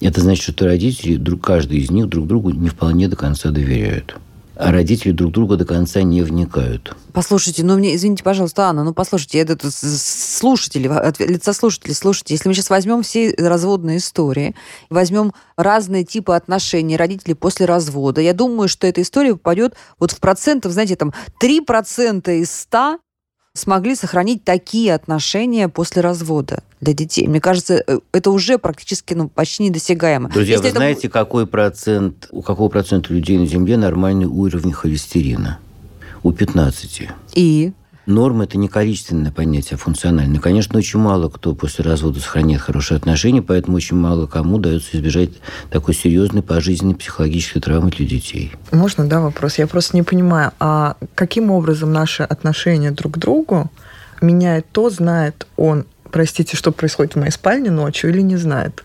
Это 0.00 0.22
значит, 0.22 0.54
что 0.54 0.64
родители, 0.64 1.22
каждый 1.36 1.78
из 1.78 1.90
них 1.90 2.08
друг 2.08 2.26
другу 2.26 2.50
не 2.52 2.70
вполне 2.70 3.06
до 3.06 3.16
конца 3.16 3.50
доверяют 3.50 4.16
а 4.62 4.70
родители 4.70 5.10
друг 5.10 5.32
друга 5.32 5.56
до 5.56 5.64
конца 5.64 6.02
не 6.02 6.22
вникают. 6.22 6.94
Послушайте, 7.12 7.64
ну 7.64 7.76
мне, 7.76 7.96
извините, 7.96 8.22
пожалуйста, 8.22 8.68
Анна, 8.68 8.84
ну 8.84 8.94
послушайте, 8.94 9.38
это 9.38 9.58
слушатели, 9.70 10.86
от 10.86 11.18
лица 11.18 11.52
слушателей, 11.52 11.94
слушайте, 11.94 12.34
если 12.34 12.48
мы 12.48 12.54
сейчас 12.54 12.70
возьмем 12.70 13.02
все 13.02 13.34
разводные 13.36 13.96
истории, 13.96 14.54
возьмем 14.88 15.32
разные 15.56 16.04
типы 16.04 16.34
отношений 16.34 16.96
родителей 16.96 17.34
после 17.34 17.66
развода, 17.66 18.20
я 18.20 18.34
думаю, 18.34 18.68
что 18.68 18.86
эта 18.86 19.02
история 19.02 19.32
попадет 19.32 19.74
вот 19.98 20.12
в 20.12 20.20
процентов, 20.20 20.72
знаете, 20.72 20.94
там 20.94 21.12
3% 21.40 22.32
из 22.38 22.52
100 22.52 22.98
смогли 23.54 23.94
сохранить 23.94 24.44
такие 24.44 24.94
отношения 24.94 25.68
после 25.68 26.02
развода 26.02 26.62
для 26.80 26.94
детей. 26.94 27.26
Мне 27.28 27.40
кажется, 27.40 27.82
э, 27.86 27.98
это 28.12 28.30
уже 28.30 28.58
практически 28.58 29.14
ну, 29.14 29.28
почти 29.28 29.64
недосягаемо. 29.64 30.30
Друзья, 30.30 30.54
Если 30.54 30.62
вы 30.62 30.68
это... 30.70 30.78
знаете, 30.78 31.08
какой 31.08 31.46
процент, 31.46 32.28
у 32.30 32.42
какого 32.42 32.68
процента 32.68 33.12
людей 33.12 33.38
на 33.38 33.46
Земле 33.46 33.76
нормальный 33.76 34.26
уровень 34.26 34.72
холестерина? 34.72 35.58
У 36.22 36.32
15. 36.32 37.08
И? 37.34 37.72
Норма– 38.06 38.44
это 38.44 38.58
не 38.58 38.68
количественное 38.68 39.30
понятие, 39.30 39.76
а 39.76 39.78
функциональное. 39.78 40.40
Конечно, 40.40 40.78
очень 40.78 40.98
мало 40.98 41.28
кто 41.28 41.54
после 41.54 41.84
развода 41.84 42.20
сохраняет 42.20 42.60
хорошие 42.60 42.96
отношения, 42.96 43.42
поэтому 43.42 43.76
очень 43.76 43.96
мало 43.96 44.26
кому 44.26 44.56
удается 44.56 44.96
избежать 44.96 45.30
такой 45.70 45.94
серьезной 45.94 46.42
пожизненной 46.42 46.96
психологической 46.96 47.62
травмы 47.62 47.90
для 47.90 48.06
детей. 48.06 48.52
Можно, 48.72 49.06
да, 49.06 49.20
вопрос? 49.20 49.58
Я 49.58 49.66
просто 49.66 49.96
не 49.96 50.02
понимаю, 50.02 50.52
а 50.58 50.96
каким 51.14 51.50
образом 51.50 51.92
наши 51.92 52.22
отношения 52.24 52.90
друг 52.90 53.14
к 53.14 53.18
другу 53.18 53.70
меняет 54.20 54.66
то, 54.72 54.90
знает 54.90 55.46
он, 55.56 55.84
простите, 56.10 56.56
что 56.56 56.72
происходит 56.72 57.14
в 57.14 57.18
моей 57.18 57.30
спальне 57.30 57.70
ночью 57.70 58.10
или 58.10 58.20
не 58.20 58.36
знает? 58.36 58.84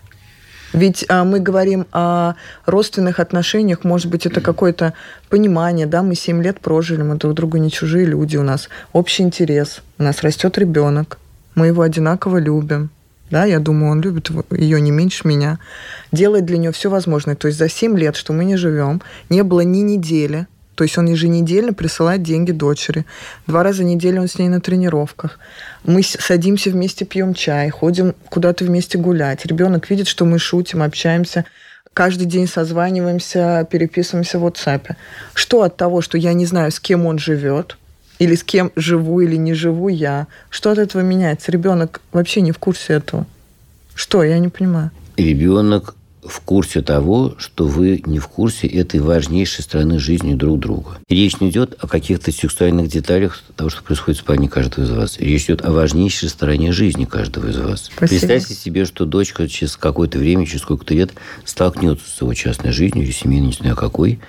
Ведь 0.72 1.04
а, 1.08 1.24
мы 1.24 1.40
говорим 1.40 1.86
о 1.92 2.34
родственных 2.66 3.20
отношениях, 3.20 3.84
может 3.84 4.10
быть, 4.10 4.26
это 4.26 4.40
какое-то 4.40 4.92
понимание, 5.30 5.86
да, 5.86 6.02
мы 6.02 6.14
7 6.14 6.42
лет 6.42 6.60
прожили, 6.60 7.02
мы 7.02 7.16
друг 7.16 7.34
другу 7.34 7.56
не 7.56 7.70
чужие 7.70 8.04
люди, 8.04 8.36
у 8.36 8.42
нас 8.42 8.68
общий 8.92 9.22
интерес, 9.22 9.80
у 9.98 10.02
нас 10.02 10.22
растет 10.22 10.58
ребенок, 10.58 11.18
мы 11.54 11.68
его 11.68 11.82
одинаково 11.82 12.38
любим, 12.38 12.90
да, 13.30 13.44
я 13.44 13.60
думаю, 13.60 13.92
он 13.92 14.00
любит 14.00 14.30
ее 14.50 14.80
не 14.80 14.90
меньше 14.90 15.26
меня, 15.26 15.58
делает 16.12 16.44
для 16.44 16.58
нее 16.58 16.72
все 16.72 16.88
возможное. 16.88 17.34
То 17.34 17.48
есть 17.48 17.58
за 17.58 17.68
7 17.68 17.98
лет, 17.98 18.16
что 18.16 18.32
мы 18.32 18.44
не 18.44 18.56
живем, 18.56 19.02
не 19.28 19.42
было 19.42 19.60
ни 19.60 19.78
недели, 19.78 20.46
то 20.78 20.84
есть 20.84 20.96
он 20.96 21.06
еженедельно 21.06 21.72
присылает 21.72 22.22
деньги 22.22 22.52
дочери. 22.52 23.04
Два 23.48 23.64
раза 23.64 23.82
в 23.82 23.86
неделю 23.86 24.20
он 24.20 24.28
с 24.28 24.38
ней 24.38 24.48
на 24.48 24.60
тренировках. 24.60 25.40
Мы 25.82 26.04
садимся 26.04 26.70
вместе, 26.70 27.04
пьем 27.04 27.34
чай, 27.34 27.68
ходим 27.68 28.14
куда-то 28.28 28.64
вместе 28.64 28.96
гулять. 28.96 29.44
Ребенок 29.44 29.90
видит, 29.90 30.06
что 30.06 30.24
мы 30.24 30.38
шутим, 30.38 30.84
общаемся. 30.84 31.44
Каждый 31.94 32.26
день 32.26 32.46
созваниваемся, 32.46 33.66
переписываемся 33.68 34.38
в 34.38 34.46
WhatsApp. 34.46 34.94
Что 35.34 35.62
от 35.62 35.76
того, 35.76 36.00
что 36.00 36.16
я 36.16 36.32
не 36.32 36.46
знаю, 36.46 36.70
с 36.70 36.78
кем 36.78 37.06
он 37.06 37.18
живет, 37.18 37.76
или 38.20 38.36
с 38.36 38.44
кем 38.44 38.70
живу 38.76 39.20
или 39.20 39.34
не 39.34 39.54
живу 39.54 39.88
я, 39.88 40.28
что 40.48 40.70
от 40.70 40.78
этого 40.78 41.02
меняется? 41.02 41.50
Ребенок 41.50 42.00
вообще 42.12 42.40
не 42.40 42.52
в 42.52 42.58
курсе 42.60 42.92
этого. 42.92 43.26
Что? 43.96 44.22
Я 44.22 44.38
не 44.38 44.48
понимаю. 44.48 44.92
Ребенок 45.16 45.96
в 46.28 46.40
курсе 46.40 46.82
того, 46.82 47.34
что 47.38 47.66
вы 47.66 48.02
не 48.06 48.18
в 48.18 48.28
курсе 48.28 48.66
этой 48.66 49.00
важнейшей 49.00 49.64
стороны 49.64 49.98
жизни 49.98 50.34
друг 50.34 50.58
друга. 50.58 50.98
Речь 51.08 51.40
не 51.40 51.50
идет 51.50 51.76
о 51.80 51.86
каких-то 51.86 52.30
сексуальных 52.30 52.88
деталях 52.88 53.42
того, 53.56 53.70
что 53.70 53.82
происходит 53.82 54.20
в 54.20 54.22
спальне 54.22 54.48
каждого 54.48 54.84
из 54.84 54.90
вас. 54.90 55.18
Речь 55.18 55.44
идет 55.46 55.64
о 55.64 55.72
важнейшей 55.72 56.28
стороне 56.28 56.72
жизни 56.72 57.04
каждого 57.04 57.48
из 57.48 57.58
вас. 57.58 57.90
Спасибо. 57.94 58.20
Представьте 58.20 58.54
себе, 58.54 58.84
что 58.84 59.04
дочка 59.04 59.48
через 59.48 59.76
какое-то 59.76 60.18
время, 60.18 60.46
через 60.46 60.60
сколько-то 60.62 60.94
лет 60.94 61.12
столкнется 61.44 62.08
с 62.08 62.20
его 62.20 62.34
частной 62.34 62.72
жизнью 62.72 63.04
или 63.04 63.12
семейной, 63.12 63.48
не 63.48 63.52
знаю 63.52 63.76
какой, 63.76 64.20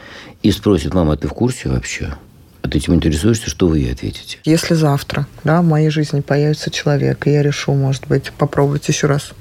и 0.41 0.51
спросит, 0.51 0.93
мама, 0.93 1.13
а 1.13 1.17
ты 1.17 1.27
в 1.27 1.33
курсе 1.33 1.69
вообще? 1.69 2.15
А 2.61 2.67
ты 2.67 2.77
этим 2.77 2.93
интересуешься, 2.93 3.49
что 3.49 3.67
вы 3.67 3.79
ей 3.79 3.93
ответите? 3.93 4.37
Если 4.43 4.73
завтра 4.73 5.27
да, 5.43 5.61
в 5.61 5.65
моей 5.65 5.89
жизни 5.89 6.19
появится 6.21 6.69
человек, 6.71 7.25
и 7.27 7.31
я 7.31 7.41
решу, 7.41 7.73
может 7.73 8.07
быть, 8.07 8.31
попробовать 8.37 8.87
еще 8.87 9.07
раз 9.07 9.31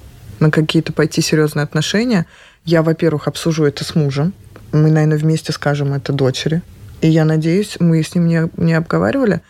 на 0.40 0.50
какие-то 0.50 0.92
пойти 0.92 1.20
серьезные 1.20 1.64
отношения, 1.64 2.26
я, 2.64 2.82
во-первых, 2.82 3.28
обсужу 3.28 3.64
это 3.64 3.84
с 3.84 3.94
мужем. 3.94 4.32
Мы, 4.72 4.90
наверное, 4.90 5.18
вместе 5.18 5.52
скажем 5.52 5.94
это 5.94 6.12
дочери. 6.12 6.62
И 7.00 7.08
я 7.08 7.24
надеюсь, 7.24 7.76
мы 7.80 8.02
с 8.02 8.14
ним 8.14 8.26
не, 8.26 8.50
не 8.56 8.74
обговаривали 8.74 9.40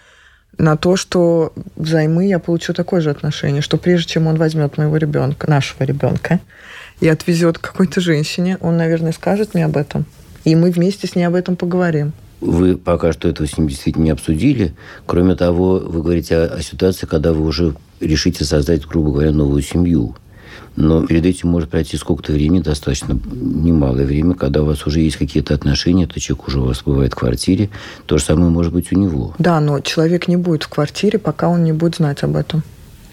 на 0.58 0.76
то, 0.76 0.96
что 0.96 1.52
взаймы 1.76 2.26
я 2.26 2.38
получу 2.38 2.74
такое 2.74 3.00
же 3.00 3.10
отношение, 3.10 3.62
что 3.62 3.76
прежде 3.76 4.12
чем 4.12 4.26
он 4.26 4.36
возьмет 4.36 4.76
моего 4.76 4.96
ребенка, 4.96 5.48
нашего 5.48 5.84
ребенка, 5.84 6.40
и 7.00 7.08
отвезет 7.08 7.58
к 7.58 7.62
какой-то 7.62 8.00
женщине, 8.00 8.58
он, 8.60 8.76
наверное, 8.76 9.12
скажет 9.12 9.54
мне 9.54 9.64
об 9.64 9.76
этом. 9.76 10.04
И 10.44 10.56
мы 10.56 10.70
вместе 10.70 11.06
с 11.06 11.14
ней 11.14 11.24
об 11.24 11.34
этом 11.34 11.56
поговорим. 11.56 12.12
Вы 12.40 12.76
пока 12.76 13.12
что 13.12 13.28
этого 13.28 13.46
с 13.46 13.56
ним 13.56 13.68
действительно 13.68 14.04
не 14.04 14.10
обсудили. 14.10 14.74
Кроме 15.06 15.34
того, 15.34 15.78
вы 15.78 16.02
говорите 16.02 16.36
о, 16.36 16.54
о 16.54 16.62
ситуации, 16.62 17.06
когда 17.06 17.32
вы 17.32 17.44
уже 17.44 17.74
решите 18.00 18.44
создать, 18.44 18.86
грубо 18.86 19.12
говоря, 19.12 19.32
новую 19.32 19.62
семью. 19.62 20.16
Но 20.80 21.04
перед 21.04 21.26
этим 21.26 21.48
может 21.48 21.70
пройти 21.70 21.96
сколько-то 21.96 22.32
времени, 22.32 22.60
достаточно 22.60 23.18
немалое 23.32 24.06
время, 24.06 24.34
когда 24.34 24.62
у 24.62 24.64
вас 24.64 24.86
уже 24.86 25.00
есть 25.00 25.16
какие-то 25.16 25.52
отношения, 25.52 26.06
то 26.06 26.20
человек 26.20 26.46
уже 26.46 26.60
у 26.60 26.66
вас 26.66 26.82
бывает 26.84 27.14
в 27.14 27.16
квартире. 27.16 27.68
То 28.06 28.16
же 28.16 28.22
самое 28.22 28.48
может 28.48 28.72
быть 28.72 28.92
у 28.92 28.96
него. 28.96 29.34
Да, 29.40 29.58
но 29.58 29.80
человек 29.80 30.28
не 30.28 30.36
будет 30.36 30.62
в 30.62 30.68
квартире, 30.68 31.18
пока 31.18 31.48
он 31.48 31.64
не 31.64 31.72
будет 31.72 31.96
знать 31.96 32.22
об 32.22 32.36
этом. 32.36 32.62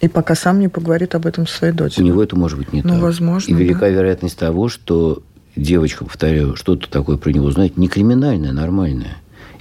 И 0.00 0.06
пока 0.06 0.36
сам 0.36 0.60
не 0.60 0.68
поговорит 0.68 1.16
об 1.16 1.26
этом 1.26 1.48
со 1.48 1.56
своей 1.56 1.72
дочерью. 1.72 2.04
У 2.04 2.08
него 2.08 2.22
это 2.22 2.36
может 2.36 2.56
быть 2.56 2.72
не 2.72 2.82
ну, 2.82 2.90
так. 2.90 3.02
возможно, 3.02 3.50
И 3.50 3.54
велика 3.54 3.80
да. 3.80 3.88
вероятность 3.88 4.38
того, 4.38 4.68
что 4.68 5.24
девочка, 5.56 6.04
повторяю, 6.04 6.54
что-то 6.54 6.88
такое 6.88 7.16
про 7.16 7.30
него 7.30 7.50
знает, 7.50 7.76
не 7.76 7.88
криминальное, 7.88 8.52
нормальное. 8.52 9.16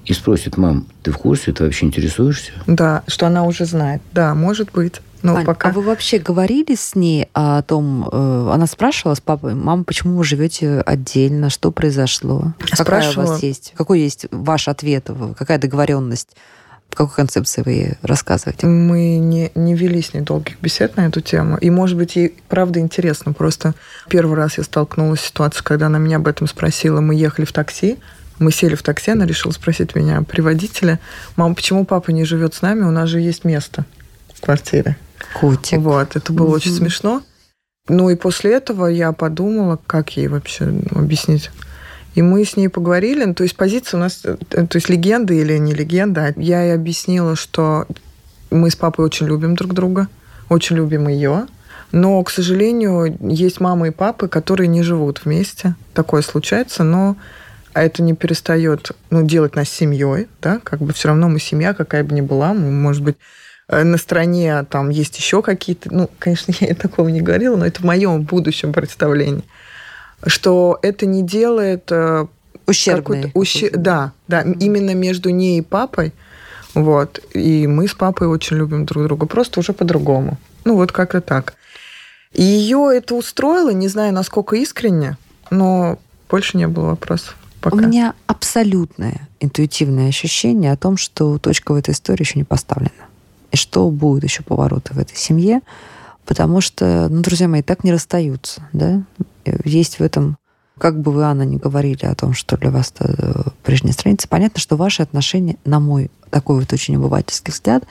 И 0.06 0.14
спросит, 0.14 0.58
мам, 0.58 0.86
ты 1.02 1.10
в 1.10 1.18
курсе, 1.18 1.54
ты 1.54 1.64
вообще 1.64 1.88
интересуешься? 1.88 2.52
Да, 2.68 3.02
что 3.08 3.26
она 3.26 3.46
уже 3.46 3.66
знает. 3.66 4.04
Да, 4.14 4.36
может 4.36 4.72
быть. 4.72 5.02
Но 5.26 5.38
Ань, 5.38 5.46
пока... 5.46 5.70
А 5.70 5.72
вы 5.72 5.82
вообще 5.82 6.20
говорили 6.20 6.76
с 6.76 6.94
ней 6.94 7.28
о 7.34 7.62
том, 7.64 8.08
э, 8.12 8.50
она 8.54 8.68
спрашивала 8.68 9.16
с 9.16 9.22
папой, 9.22 9.56
мама, 9.56 9.84
почему 9.84 10.18
вы 10.18 10.24
живете 10.24 10.82
отдельно, 10.82 11.50
что 11.50 11.72
произошло? 11.72 12.54
Какая 12.60 13.02
Спрашивала. 13.02 13.26
у 13.26 13.30
вас 13.30 13.44
есть? 13.44 13.74
Какой 13.76 14.02
есть 14.02 14.28
ваш 14.32 14.68
ответ? 14.68 15.10
Какая 15.38 15.58
договоренность? 15.58 16.36
В 16.90 16.96
какой 16.96 17.16
концепции 17.16 17.64
вы 17.66 17.98
рассказываете? 18.04 18.68
Мы 18.68 19.18
не, 19.18 19.52
не 19.56 19.74
вели 19.74 20.02
с 20.02 20.14
ней 20.14 20.22
долгих 20.22 20.62
бесед 20.62 20.96
на 20.96 21.08
эту 21.08 21.20
тему. 21.22 21.58
И, 21.58 21.70
может 21.72 21.98
быть, 21.98 22.16
ей 22.16 22.36
правда 22.48 22.80
интересно. 22.80 23.34
Просто 23.34 23.74
первый 24.08 24.38
раз 24.38 24.60
я 24.60 24.64
столкнулась 24.64 25.22
с 25.22 25.26
ситуацией, 25.26 25.64
когда 25.64 25.88
она 25.88 25.98
меня 25.98 26.18
об 26.18 26.28
этом 26.28 26.48
спросила. 26.48 27.02
Мы 27.02 27.16
ехали 27.16 27.46
в 27.46 27.52
такси, 27.52 27.98
мы 28.38 28.52
сели 28.52 28.76
в 28.76 28.84
такси, 28.84 29.12
она 29.12 29.26
решила 29.26 29.52
спросить 29.52 29.96
меня 29.96 30.22
при 30.22 30.42
водителе, 30.42 31.00
мама, 31.36 31.56
почему 31.56 31.84
папа 31.86 32.12
не 32.12 32.26
живет 32.26 32.54
с 32.54 32.62
нами, 32.62 32.84
у 32.84 32.92
нас 32.92 33.10
же 33.10 33.20
есть 33.20 33.44
место 33.44 33.86
в 34.36 34.42
квартире. 34.42 34.98
Котик. 35.34 35.80
Вот, 35.80 36.16
это 36.16 36.32
было 36.32 36.56
очень 36.56 36.72
смешно. 36.72 37.24
Ну 37.88 38.10
и 38.10 38.16
после 38.16 38.54
этого 38.54 38.88
я 38.88 39.12
подумала, 39.12 39.80
как 39.86 40.18
ей 40.18 40.28
вообще 40.28 40.66
ну, 40.66 41.02
объяснить. 41.02 41.52
И 42.16 42.22
мы 42.22 42.46
с 42.46 42.56
ней 42.56 42.70
поговорили, 42.70 43.26
ну, 43.26 43.34
то 43.34 43.44
есть 43.44 43.56
позиция 43.56 43.98
у 43.98 44.02
нас, 44.02 44.22
э, 44.24 44.36
то 44.36 44.76
есть 44.76 44.90
легенда 44.90 45.34
или 45.34 45.58
не 45.58 45.74
легенда. 45.74 46.34
Я 46.38 46.64
ей 46.64 46.74
объяснила, 46.74 47.36
что 47.36 47.86
мы 48.50 48.72
с 48.72 48.76
папой 48.76 49.06
очень 49.06 49.28
любим 49.28 49.56
друг 49.56 49.74
друга, 49.74 50.08
очень 50.50 50.78
любим 50.78 51.08
ее, 51.10 51.48
но, 51.92 52.24
к 52.24 52.32
сожалению, 52.32 53.18
есть 53.20 53.60
мама 53.60 53.90
и 53.90 53.92
папы, 53.92 54.28
которые 54.28 54.68
не 54.68 54.82
живут 54.82 55.26
вместе. 55.26 55.76
Такое 55.94 56.22
случается, 56.22 56.84
но 56.84 57.18
это 57.74 58.02
не 58.02 58.14
перестает 58.14 58.92
ну, 59.10 59.24
делать 59.24 59.56
нас 59.56 59.70
семьей, 59.70 60.28
да, 60.42 60.60
как 60.64 60.80
бы 60.80 60.94
все 60.94 61.10
равно 61.10 61.28
мы 61.28 61.40
семья, 61.40 61.74
какая 61.74 62.04
бы 62.04 62.16
ни 62.16 62.22
была, 62.22 62.54
мы, 62.54 62.72
может 62.72 63.04
быть, 63.04 63.18
э, 63.18 63.45
на 63.70 63.98
стороне 63.98 64.64
там 64.70 64.90
есть 64.90 65.18
еще 65.18 65.42
какие-то, 65.42 65.94
ну, 65.94 66.10
конечно, 66.20 66.54
я 66.60 66.76
такого 66.76 67.10
не 67.10 67.22
говорила, 67.22 67.56
но 67.56 67.66
это 67.66 67.82
в 67.82 67.86
моем 67.86 68.24
будущем 68.24 68.74
представлении, 68.74 69.44
что 70.26 70.80
это 70.82 71.06
не 71.06 71.24
делает 71.24 71.92
э, 71.92 72.28
Ущербный. 72.68 73.32
Ущер... 73.34 73.72
Да, 73.76 74.12
да, 74.28 74.42
именно 74.42 74.94
между 74.96 75.30
ней 75.30 75.60
и 75.60 75.62
папой, 75.62 76.14
вот, 76.74 77.22
и 77.34 77.68
мы 77.68 77.88
с 77.88 77.94
папой 77.94 78.28
очень 78.28 78.58
любим 78.58 78.86
друг 78.86 79.06
друга, 79.06 79.26
просто 79.28 79.60
уже 79.60 79.74
по-другому. 79.74 80.38
Ну, 80.64 80.76
вот 80.76 80.92
как-то 80.92 81.22
так. 81.22 81.56
И 82.34 82.44
ее 82.44 82.90
это 82.94 83.16
устроило, 83.16 83.70
не 83.70 83.88
знаю, 83.88 84.14
насколько 84.14 84.56
искренне, 84.56 85.18
но 85.52 86.00
больше 86.30 86.58
не 86.58 86.68
было 86.68 86.88
вопросов. 86.88 87.38
Пока. 87.62 87.78
У 87.78 87.80
меня 87.80 88.14
абсолютное 88.28 89.28
интуитивное 89.40 90.10
ощущение 90.10 90.72
о 90.72 90.78
том, 90.78 90.98
что 90.98 91.38
точка 91.38 91.72
в 91.72 91.76
этой 91.76 91.92
истории 91.92 92.24
еще 92.24 92.38
не 92.38 92.44
поставлена. 92.44 92.92
И 93.56 93.58
что 93.58 93.90
будут 93.90 94.26
еще 94.26 94.44
повороты 94.44 94.94
в 94.94 95.00
этой 95.00 95.16
семье. 95.16 95.62
Потому 96.26 96.60
что, 96.60 97.08
ну, 97.10 97.22
друзья 97.22 97.48
мои, 97.48 97.62
так 97.62 97.86
не 97.86 97.94
расстаются. 97.94 98.68
Да? 98.74 99.02
Есть 99.64 100.00
в 100.00 100.02
этом 100.02 100.36
как 100.78 101.00
бы 101.00 101.14
вы, 101.14 101.24
Анна, 101.24 101.44
не 101.44 101.56
говорили 101.56 102.06
о 102.06 102.16
том, 102.16 102.34
что 102.34 102.58
для 102.58 102.70
вас 102.70 102.92
это 102.94 103.54
прежняя 103.64 103.94
страница, 103.94 104.28
понятно, 104.28 104.60
что 104.60 104.76
ваши 104.76 105.04
отношения, 105.04 105.56
на 105.64 105.80
мой 105.80 106.12
такой 106.32 106.60
вот 106.60 106.74
очень 106.74 106.98
обывательский 106.98 107.54
взгляд, 107.54 107.86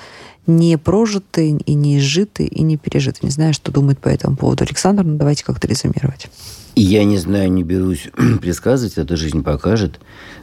не 0.46 0.76
прожиты 0.76 1.48
и 1.48 1.72
не 1.72 1.96
изжиты 1.96 2.44
и 2.44 2.62
не 2.62 2.76
пережиты. 2.76 3.20
Не 3.22 3.30
знаю, 3.30 3.54
что 3.54 3.72
думает 3.72 4.00
по 4.00 4.10
этому 4.10 4.36
поводу 4.36 4.64
Александр, 4.64 5.02
но 5.02 5.16
давайте 5.16 5.44
как-то 5.44 5.66
резюмировать. 5.66 6.28
Я 6.76 7.04
не 7.04 7.16
знаю, 7.16 7.50
не 7.50 7.62
берусь 7.62 8.10
предсказывать, 8.42 8.98
это 8.98 9.16
жизнь 9.16 9.42
покажет, 9.42 9.98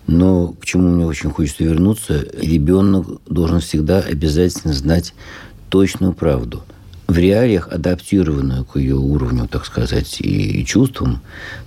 но 0.08 0.50
к 0.60 0.66
чему 0.66 0.90
мне 0.90 1.06
очень 1.06 1.30
хочется 1.30 1.64
вернуться, 1.64 2.26
ребенок 2.38 3.22
должен 3.28 3.60
всегда 3.60 4.00
обязательно 4.00 4.74
знать 4.74 5.14
точную 5.70 6.14
правду– 6.14 6.64
в 7.12 7.18
реалиях 7.18 7.68
адаптированную 7.70 8.64
к 8.64 8.78
ее 8.78 8.96
уровню, 8.96 9.48
так 9.48 9.66
сказать, 9.66 10.22
и 10.22 10.64
чувствам, 10.66 11.20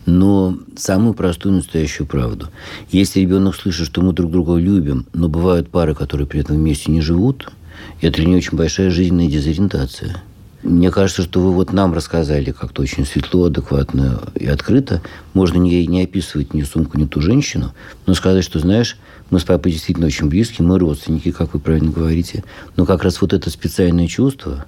но 0.07 0.57
самую 0.75 1.13
простую 1.13 1.57
настоящую 1.57 2.07
правду. 2.07 2.49
Если 2.91 3.21
ребенок 3.21 3.55
слышит, 3.55 3.87
что 3.87 4.01
мы 4.01 4.15
друг 4.15 4.33
друга 4.33 4.57
любим, 4.57 5.07
но 5.13 5.29
бывают 5.29 5.69
пары, 5.69 5.95
которые 5.95 6.27
при 6.27 6.41
этом 6.41 6.57
вместе 6.57 6.91
не 6.91 7.03
живут, 7.03 7.53
это 8.01 8.17
для 8.17 8.27
нее 8.27 8.39
очень 8.39 8.57
большая 8.57 8.91
жизненная 8.91 9.29
дезориентация. 9.29 10.23
Мне 10.65 10.91
кажется, 10.91 11.23
что 11.23 11.41
вы 11.41 11.53
вот 11.53 11.75
нам 11.75 11.93
рассказали 11.93 12.51
как-то 12.51 12.81
очень 12.81 13.05
светло, 13.05 13.45
адекватно 13.45 14.23
и 14.35 14.47
открыто. 14.47 15.03
Можно 15.35 15.59
не, 15.59 15.87
не 15.87 16.03
описывать 16.03 16.55
ни 16.55 16.63
сумку, 16.63 16.97
ни 16.97 17.05
ту 17.05 17.21
женщину, 17.21 17.75
но 18.07 18.15
сказать, 18.15 18.45
что, 18.45 18.59
знаешь, 18.59 18.97
мы 19.29 19.41
с 19.41 19.45
папой 19.45 19.73
действительно 19.73 20.07
очень 20.07 20.31
близкие, 20.31 20.67
мы 20.67 20.79
родственники, 20.79 21.33
как 21.33 21.53
вы 21.53 21.61
правильно 21.61 21.93
говорите. 21.93 22.45
Но 22.77 22.87
как 22.87 23.05
раз 23.05 23.21
вот 23.21 23.35
это 23.35 23.51
специальное 23.51 24.07
чувство, 24.07 24.65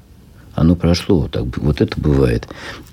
оно 0.54 0.76
прошло. 0.76 1.28
Так, 1.28 1.56
вот 1.56 1.80
это 1.80 1.98
бывает. 1.98 2.46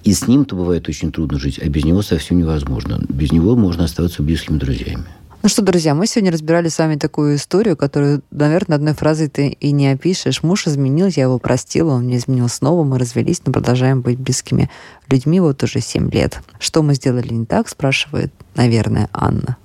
И 0.05 0.13
с 0.13 0.25
ним-то 0.25 0.55
бывает 0.55 0.87
очень 0.87 1.11
трудно 1.11 1.37
жить, 1.37 1.59
а 1.61 1.67
без 1.67 1.83
него 1.83 2.03
совсем 2.03 2.37
невозможно. 2.37 3.03
Без 3.09 3.33
него 3.33 3.57
можно 3.57 3.83
оставаться 3.83 4.23
близкими 4.23 4.57
друзьями. 4.57 5.03
Ну 5.43 5.49
что, 5.49 5.61
друзья, 5.61 5.93
мы 5.93 6.07
сегодня 6.07 6.31
разбирали 6.31 6.69
с 6.69 6.77
вами 6.79 6.95
такую 6.95 7.35
историю, 7.35 7.75
которую, 7.75 8.23
наверное, 8.31 8.77
одной 8.77 8.93
фразой 8.93 9.27
ты 9.27 9.49
и 9.49 9.73
не 9.73 9.89
опишешь. 9.89 10.41
Муж 10.41 10.67
изменил, 10.67 11.07
я 11.07 11.23
его 11.23 11.37
простила, 11.37 11.95
он 11.95 12.05
мне 12.05 12.15
изменил 12.15 12.47
снова, 12.47 12.85
мы 12.85 12.97
развелись, 12.97 13.41
но 13.45 13.51
продолжаем 13.51 13.99
быть 13.99 14.17
близкими 14.17 14.71
людьми 15.09 15.41
вот 15.41 15.61
уже 15.61 15.81
7 15.81 16.09
лет. 16.11 16.39
Что 16.59 16.81
мы 16.81 16.93
сделали 16.93 17.33
не 17.33 17.45
так, 17.45 17.67
спрашивает, 17.67 18.31
наверное, 18.55 19.09
Анна. 19.11 19.57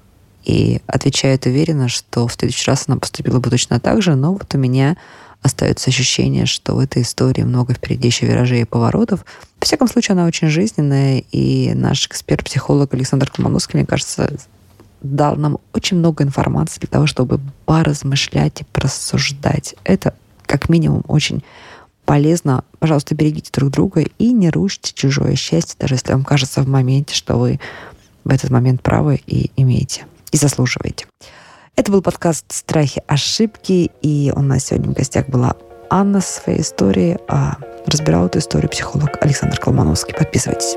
И 0.42 0.80
отвечает 0.88 1.46
уверенно, 1.46 1.86
что 1.86 2.26
в 2.26 2.32
следующий 2.32 2.68
раз 2.68 2.86
она 2.88 2.96
поступила 2.96 3.38
бы 3.38 3.48
точно 3.48 3.78
так 3.78 4.02
же, 4.02 4.16
но 4.16 4.32
вот 4.32 4.52
у 4.52 4.58
меня 4.58 4.96
остается 5.42 5.90
ощущение, 5.90 6.46
что 6.46 6.74
в 6.74 6.80
этой 6.80 7.02
истории 7.02 7.42
много 7.42 7.72
впереди 7.72 8.08
еще 8.08 8.26
виражей 8.26 8.62
и 8.62 8.64
поворотов. 8.64 9.24
Во 9.60 9.64
всяком 9.64 9.86
случае, 9.86 10.14
она 10.14 10.26
очень 10.26 10.48
жизненная, 10.48 11.22
и 11.30 11.72
наш 11.74 12.08
эксперт-психолог 12.08 12.92
Александр 12.94 13.30
Колмановский, 13.30 13.78
мне 13.78 13.86
кажется, 13.86 14.28
дал 15.00 15.36
нам 15.36 15.58
очень 15.72 15.98
много 15.98 16.24
информации 16.24 16.80
для 16.80 16.88
того, 16.88 17.06
чтобы 17.06 17.40
поразмышлять 17.66 18.60
и 18.62 18.64
просуждать. 18.64 19.74
Это 19.84 20.14
как 20.46 20.68
минимум 20.68 21.04
очень 21.08 21.42
полезно. 22.04 22.64
Пожалуйста, 22.78 23.14
берегите 23.14 23.50
друг 23.52 23.70
друга 23.70 24.00
и 24.00 24.32
не 24.32 24.50
рушите 24.50 24.92
чужое 24.94 25.36
счастье, 25.36 25.76
даже 25.78 25.94
если 25.94 26.12
вам 26.12 26.24
кажется 26.24 26.62
в 26.62 26.68
моменте, 26.68 27.14
что 27.14 27.36
вы 27.36 27.60
в 28.24 28.30
этот 28.30 28.50
момент 28.50 28.82
правы 28.82 29.20
и 29.26 29.50
имеете, 29.56 30.06
и 30.32 30.36
заслуживаете. 30.36 31.06
Это 31.76 31.92
был 31.92 32.02
подкаст 32.02 32.46
«Страхи, 32.48 33.02
ошибки», 33.06 33.90
и 34.02 34.32
у 34.34 34.42
нас 34.42 34.64
сегодня 34.64 34.90
в 34.90 34.94
гостях 34.94 35.28
была 35.28 35.54
Анна 35.90 36.20
со 36.20 36.40
своей 36.40 36.62
историей, 36.62 37.18
а 37.28 37.56
разбирал 37.86 38.26
эту 38.26 38.40
историю 38.40 38.68
психолог 38.68 39.16
Александр 39.20 39.58
Колмановский. 39.58 40.14
Подписывайтесь. 40.14 40.76